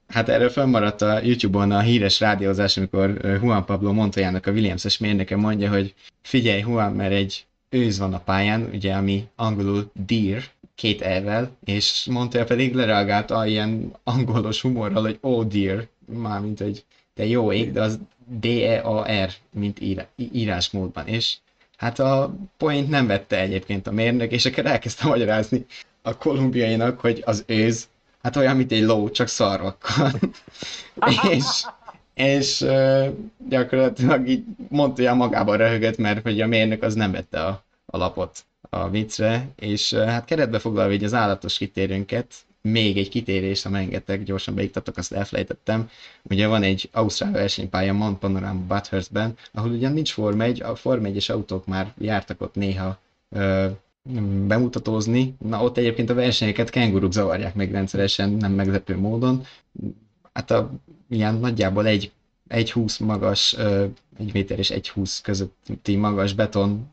[0.08, 3.10] hát erről fennmaradt a YouTube-on a híres rádiózás, amikor
[3.42, 8.20] Juan Pablo Montoya-nak a Williams-es mérnöke mondja, hogy figyelj Juan, mert egy őz van a
[8.20, 10.44] pályán, ugye, ami angolul deer,
[10.76, 16.84] két elvel, és Montoya pedig lereagált a ilyen angolos humorral, hogy oh dear, mármint, hogy
[17.14, 18.00] te jó ég, de az
[18.40, 19.80] D-E-A-R, mint
[20.16, 21.38] írásmódban, és
[21.78, 25.66] Hát a point nem vette egyébként a mérnök, és akkor elkezdte magyarázni
[26.02, 27.88] a kolumbiainak, hogy az őz,
[28.26, 30.12] hát olyan, mint egy ló, csak szarvakkal.
[31.32, 31.66] és,
[32.14, 33.08] és uh,
[33.50, 37.98] gyakorlatilag így mondta, hogy magában röhögött, mert hogy a mérnök az nem vette a, a
[37.98, 43.64] lapot a viccre, és uh, hát keretbe foglalva így az állatos kitérőnket, még egy kitérés,
[43.64, 45.90] ha engedtek, gyorsan beiktatok, azt elfelejtettem.
[46.24, 51.04] Ugye van egy Ausztrál versenypálya Mount Panorama Bathurstben, ahol ugyan nincs Form 1, a Form
[51.06, 53.00] 1-es autók már jártak ott néha
[53.30, 53.68] ö,
[54.48, 55.36] bemutatózni.
[55.40, 59.44] Na ott egyébként a versenyeket kenguruk zavarják meg rendszeresen, nem meglepő módon.
[60.34, 60.72] Hát a,
[61.10, 62.12] ilyen nagyjából egy,
[62.48, 63.54] egy 20 magas,
[64.18, 66.90] egy méter és egy 20 közötti magas beton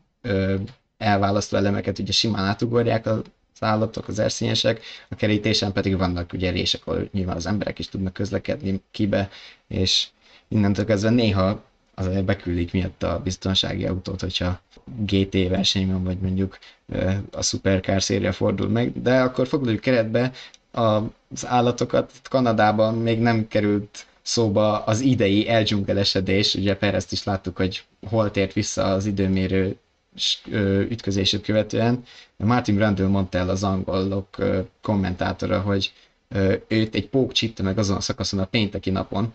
[0.97, 3.21] elválasztó elemeket ugye simán átugorják az
[3.59, 8.13] állatok, az erszényesek, a kerítésen pedig vannak ugye rések, ahol nyilván az emberek is tudnak
[8.13, 9.29] közlekedni kibe,
[9.67, 10.07] és
[10.47, 11.63] innentől kezdve néha
[11.95, 14.59] azért beküldik miatt a biztonsági autót, hogyha
[14.97, 16.57] GT versenyben, vagy mondjuk
[17.31, 20.31] a Supercar széria fordul meg, de akkor foglaljuk keretbe
[20.71, 22.11] az állatokat.
[22.29, 28.53] Kanadában még nem került szóba az idei eldzsungelesedés, ugye Perezt is láttuk, hogy hol tért
[28.53, 29.77] vissza az időmérő
[30.89, 32.03] ütközését követően.
[32.37, 34.37] Martin Brandl mondta el az angolok
[34.81, 35.93] kommentátora, hogy
[36.67, 39.33] őt egy pók csípte meg azon a szakaszon a pénteki napon,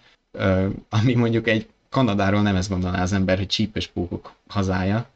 [0.88, 5.09] ami mondjuk egy Kanadáról nem ezt mondaná az ember, hogy csípős pókok hazája.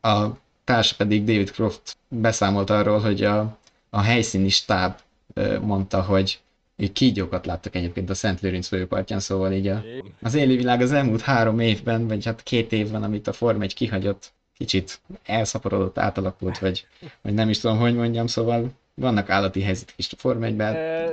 [0.00, 0.26] A
[0.64, 3.58] társ pedig David Croft beszámolt arról, hogy a,
[3.90, 4.98] a helyszíni stáb
[5.60, 6.40] mondta, hogy
[6.92, 9.82] kígyókat láttak egyébként a Szent Lőrinc folyópartján, szóval így a,
[10.22, 13.74] az éli világ az elmúlt három évben, vagy hát két évben, amit a Form 1
[13.74, 16.86] kihagyott, kicsit elszaporodott, átalakult, vagy,
[17.22, 20.60] vagy nem is tudom, hogy mondjam, szóval vannak állati helyzetek is a Form 1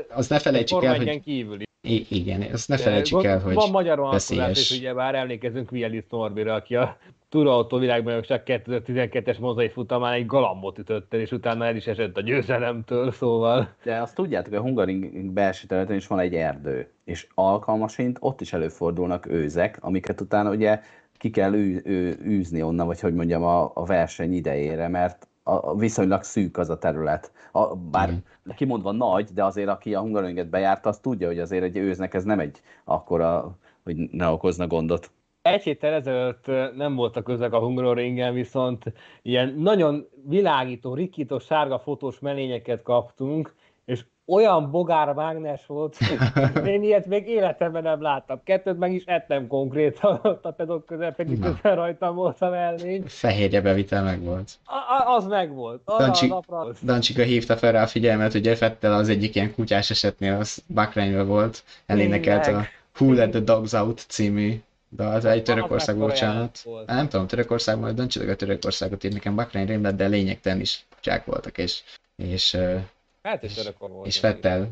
[0.09, 1.21] azt ne felejtsük el, hogy...
[1.21, 5.71] kívül I- igen, azt ne felejtsük el, hogy Van magyar vonatkozás, és ugye bár emlékezünk
[5.71, 6.97] Willis Norbira, aki a
[7.29, 13.11] túrautó világbajnokság 2012-es mozai futamán egy galambot ütött és utána el is esett a győzelemtől,
[13.11, 13.75] szóval...
[13.83, 18.41] De azt tudjátok, hogy a Hungaring belső területen is van egy erdő, és alkalmasint ott
[18.41, 20.81] is előfordulnak őzek, amiket utána ugye
[21.17, 25.75] ki kell ű, ű, űzni onnan, vagy hogy mondjam, a, a verseny idejére, mert a,
[25.75, 27.31] viszonylag szűk az a terület.
[27.51, 28.15] A, bár mm.
[28.55, 32.23] kimondva nagy, de azért aki a Hungaroringet bejárta, az tudja, hogy azért egy őznek ez
[32.23, 35.11] nem egy akkora, hogy ne okozna gondot.
[35.41, 38.83] egy héttel ezelőtt nem voltak közök a Hungaroringen, viszont
[39.21, 43.55] ilyen nagyon világító, rikító, sárga fotós melényeket kaptunk,
[44.27, 48.41] olyan bogár mágnes volt, hogy én ilyet még életemben nem láttam.
[48.43, 53.03] Kettőt meg is ettem konkrétan ott a pedok közepén, közben rajtam volt a mellény.
[53.07, 54.49] Fehérje bevitel meg volt.
[54.65, 55.81] A, az meg volt.
[55.97, 56.67] Dancsi, napra...
[56.83, 61.25] Dancsika hívta fel rá a figyelmet, hogy Fettel az egyik ilyen kutyás esetnél, az Bakrányra
[61.25, 62.65] volt, elénekelt a
[62.99, 64.61] Who Let the Dogs Out című
[64.95, 66.59] de az egy Törökország, bocsánat.
[66.59, 66.87] Volt.
[66.87, 71.25] Nem tudom, Törökország, majd döntsétek a Törökországot ír nekem Bahrain Rémlet, de lényegtelen is kutyák
[71.25, 71.81] voltak, és,
[72.15, 72.57] és,
[73.23, 74.71] hát és, volt és Fettel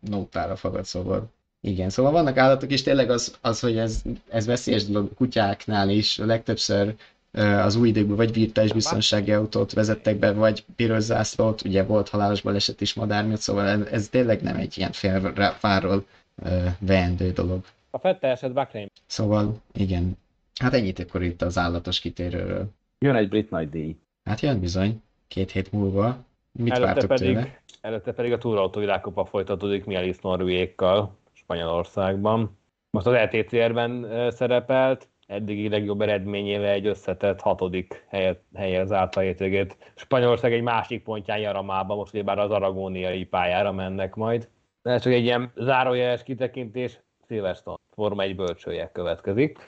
[0.00, 1.30] nótára fogad, szóval
[1.60, 6.18] igen, szóval vannak állatok, és tényleg az, az hogy ez, ez veszélyes dolog kutyáknál is,
[6.18, 6.94] a legtöbbször
[7.38, 12.40] az új időkben vagy virtuális biztonsági autót vezettek be, vagy piros zászlót, ugye volt halálos
[12.40, 16.04] baleset is madár miatt, szóval ez, tényleg nem egy ilyen félfáról
[16.42, 17.64] uh, veendő dolog.
[17.90, 18.90] A Fette eset Bahrain.
[19.06, 20.16] Szóval, igen.
[20.60, 22.70] Hát ennyit akkor itt az állatos kitérőről.
[22.98, 23.96] Jön egy brit nagy díj.
[24.24, 26.24] Hát jön bizony, két hét múlva.
[26.58, 27.60] Mit előtte pedig, tőle?
[27.80, 32.58] Előtte pedig a túrautó világkupa folytatódik Mielis Norvékkal Spanyolországban.
[32.90, 39.76] Most az LTCR-ben szerepelt, eddigi legjobb eredményével egy összetett hatodik helyet, helyen zárt a hétvégét.
[39.94, 44.48] Spanyolország egy másik pontján Jaramába, most ugye bár az aragóniai pályára mennek majd.
[44.82, 49.58] De csak egy ilyen zárójeles kitekintés, Silverstone Forma egy bölcsője következik.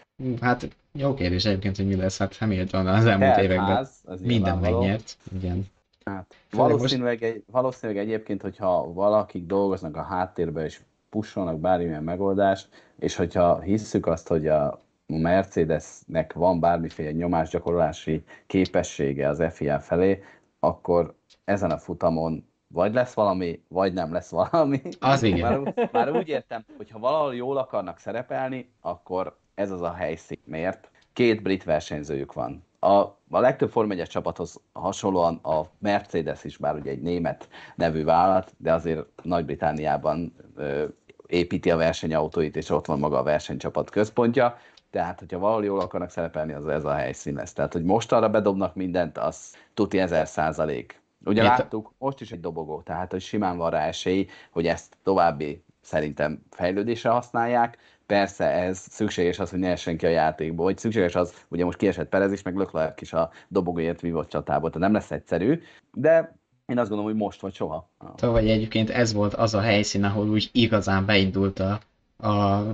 [0.41, 2.19] Hát jó kérdés egyébként, hogy mi lesz.
[2.19, 3.87] Hát Hamilton az elmúlt években
[4.23, 5.17] minden megnyert.
[5.41, 5.67] Igen.
[6.05, 10.81] Hát, valószínűleg, egy, valószínűleg egyébként, hogyha valakik dolgoznak a háttérben és
[11.11, 19.43] pusolnak bármilyen megoldást, és hogyha hisszük azt, hogy a Mercedesnek van bármiféle nyomásgyakorolási képessége az
[19.51, 20.23] FIA felé,
[20.61, 24.81] akkor ezen a futamon vagy lesz valami, vagy nem lesz valami.
[25.01, 25.61] Az igen.
[25.61, 30.39] Már, már úgy értem, hogy ha valahol jól akarnak szerepelni, akkor ez az a helyszín.
[30.45, 30.91] Miért?
[31.13, 32.65] Két brit versenyzőjük van.
[32.85, 32.95] A,
[33.31, 38.53] a legtöbb Form 1 csapathoz hasonlóan a Mercedes is, bár ugye egy német nevű vállalat,
[38.57, 40.85] de azért Nagy-Britániában ö,
[41.27, 44.59] építi a versenyautóit, és ott van maga a versenycsapat központja.
[44.91, 47.53] Tehát, hogyha valahol jól akarnak szerepelni, az ez a helyszín lesz.
[47.53, 51.49] Tehát, hogy most arra bedobnak mindent, az tuti ezer százalék Ugye Itt...
[51.49, 56.43] láttuk, most is egy dobogó, tehát hogy simán van rá esély, hogy ezt további szerintem
[56.51, 57.79] fejlődésre használják.
[58.13, 61.79] Persze ez szükséges az, hogy ne essen ki a játékból, hogy szükséges az, ugye most
[61.79, 65.61] kiesett Perez is, meg Leclerc is a dobogóért vívott csatából, tehát nem lesz egyszerű,
[65.93, 66.37] de
[66.67, 67.91] én azt gondolom, hogy most vagy soha.
[68.17, 71.81] Szóval egyébként ez volt az a helyszín, ahol úgy igazán beindult a,
[72.29, 72.65] a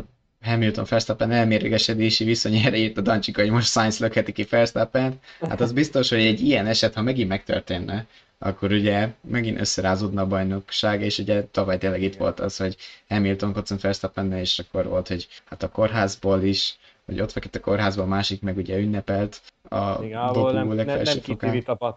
[0.43, 5.19] Hamilton Verstappen elmérgesedési viszony írt a Dancsika, hogy most Sainz lökheti ki Verstappen.
[5.41, 8.07] Hát az biztos, hogy egy ilyen eset, ha megint megtörténne,
[8.39, 12.77] akkor ugye megint összerázódna a bajnokság, és ugye tavaly tényleg itt volt az, hogy
[13.09, 17.61] Hamilton kocont verstappen és akkor volt, hogy hát a kórházból is, hogy ott feküdt a
[17.61, 20.87] kórházban, a másik meg ugye ünnepelt a Igen, ahol nem, nem,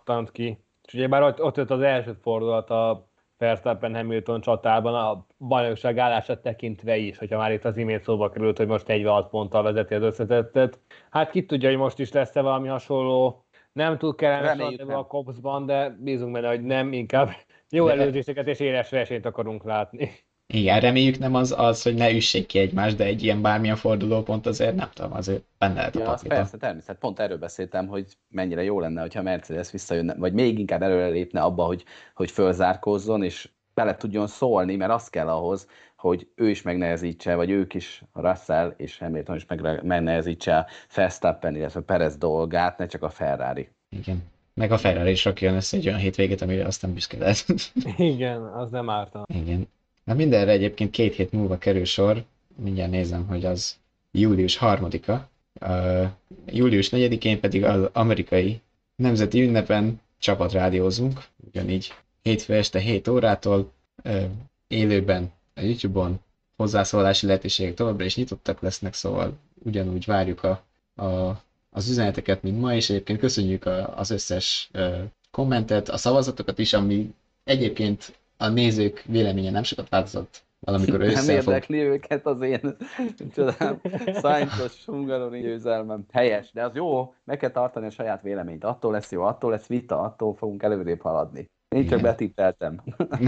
[0.05, 0.57] nem ki.
[0.87, 5.97] És ugye már ott, ott jött az első fordulat a Verstappen Hamilton csatában a bajnokság
[5.97, 9.93] állását tekintve is, hogyha már itt az imént szóba került, hogy most 46 ponttal vezeti
[9.93, 10.79] az összetettet.
[11.09, 15.89] Hát ki tudja, hogy most is lesz-e valami hasonló nem túl kellemes a Cobsban, de
[15.99, 17.29] bízunk benne, hogy nem, inkább
[17.69, 17.91] jó de...
[17.91, 20.11] előzéseket és éles versenyt akarunk látni.
[20.53, 24.45] Igen, reméljük nem az, az, hogy ne üssék ki egymást, de egy ilyen bármilyen fordulópont
[24.45, 26.97] azért nem tudom, azért benne lehet a ja, az Persze, természetesen.
[26.99, 31.41] Pont erről beszéltem, hogy mennyire jó lenne, hogyha Mercedes visszajönne, vagy még inkább előre lépne
[31.41, 35.67] abba, hogy, hogy fölzárkózzon, és bele tudjon szólni, mert az kell ahhoz,
[36.01, 39.45] hogy ő is megnehezítse, vagy ők is, Russell és Hamilton is
[39.81, 43.69] megnehezítse a Verstappen, illetve Perez dolgát, ne csak a Ferrari.
[43.89, 44.23] Igen.
[44.53, 47.45] Meg a Ferrari is rakjon össze egy olyan hétvégét, amire aztán büszke lehet.
[48.13, 49.25] Igen, az nem árta.
[49.33, 49.67] Igen.
[50.03, 52.23] Na mindenre egyébként két hét múlva kerül sor,
[52.55, 53.77] mindjárt nézem, hogy az
[54.11, 55.29] július harmadika,
[55.61, 56.05] uh,
[56.45, 58.61] július 4-én pedig az amerikai
[58.95, 63.71] nemzeti ünnepen csapatrádiózunk, ugyanígy hétfő este 7 órától
[64.03, 64.23] uh,
[64.67, 65.31] élőben
[65.61, 66.19] a YouTube-on
[66.57, 69.33] hozzászólási lehetőségek továbbra is nyitottak lesznek, szóval
[69.63, 70.63] ugyanúgy várjuk a,
[71.03, 76.59] a, az üzeneteket, mint ma, és egyébként köszönjük a, az összes uh, kommentet, a szavazatokat
[76.59, 82.75] is, ami egyébként a nézők véleménye nem sokat változott valamikor Nem érdekli őket az én
[83.35, 83.81] csodám,
[84.13, 86.05] szájtos hungaroni győzelmem.
[86.11, 88.63] Helyes, de az jó, meg kell tartani a saját véleményt.
[88.63, 91.49] Attól lesz jó, attól lesz vita, attól fogunk előrébb haladni.
[91.75, 92.81] Én csak betitteltem.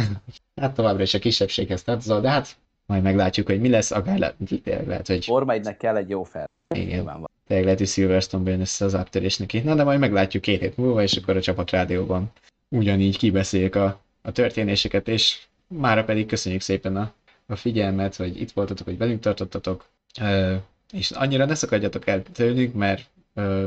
[0.62, 4.36] hát továbbra is a kisebbséghez tartozol, de hát majd meglátjuk, hogy mi lesz, akár le,
[4.66, 5.26] lehet, hogy...
[5.26, 6.50] Forma kell egy jó fel.
[6.76, 7.28] Igen.
[7.48, 9.60] Tényleg lehet, hogy Silverstone jön össze az áttörés neki.
[9.60, 12.32] Na, de majd meglátjuk két hét múlva, és akkor a csapat rádióban
[12.70, 17.14] ugyanígy kibeszéljük a, a történéseket, és mára pedig köszönjük szépen a,
[17.46, 19.86] a figyelmet, hogy itt voltatok, hogy velünk tartottatok.
[20.92, 23.66] és annyira ne szakadjatok el tőlük, mert ö,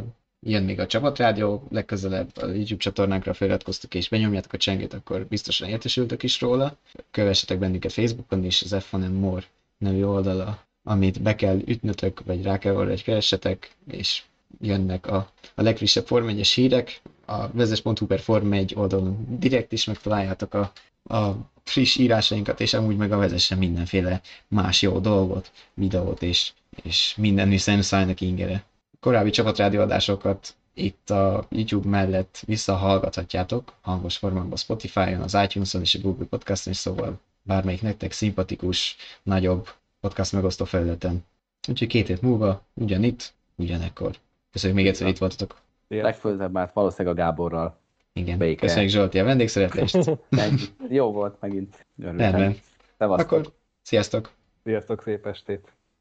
[0.48, 5.68] jön még a csapatrádió, legközelebb a YouTube csatornánkra feliratkoztok és benyomjátok a csengét, akkor biztosan
[5.68, 6.76] értesültök is róla.
[7.10, 9.44] Kövessetek bennünket Facebookon is, az F1 and More
[9.78, 14.22] nevű oldala, amit be kell ütnötök, vagy rá kell arra, hogy keressetek, és
[14.60, 17.00] jönnek a, a legfrissebb Form 1 hírek.
[17.26, 20.72] A vezes.hu per Form 1 oldalon direkt is megtaláljátok a,
[21.14, 21.32] a
[21.64, 27.48] friss írásainkat, és amúgy meg a vezessen mindenféle más jó dolgot, videót és, és minden,
[27.48, 28.64] mi szemszállnak ingere.
[29.00, 36.26] Korábbi csapatrádióadásokat itt a YouTube mellett visszahallgathatjátok hangos formában Spotify-on, az iTunes-on és a Google
[36.26, 39.68] Podcast-on, és szóval bármelyik nektek szimpatikus, nagyobb
[40.00, 41.24] podcast megosztó felületen.
[41.68, 44.16] Úgyhogy két hét múlva, ugyanitt, ugyanekkor.
[44.50, 45.56] Köszönjük még egyszer, hogy itt voltatok.
[45.88, 47.78] Legfőzebb már valószínűleg a Gáborral.
[48.12, 48.38] Igen.
[48.38, 48.66] Béke.
[48.66, 50.10] Köszönjük Zsolti a vendégszereplést.
[50.28, 50.72] Megint.
[50.88, 51.86] Jó volt megint.
[51.98, 52.56] Rendben.
[52.98, 53.32] Szevasztok.
[53.32, 54.30] Akkor sziasztok!
[54.64, 55.72] Sziasztok, szép estét!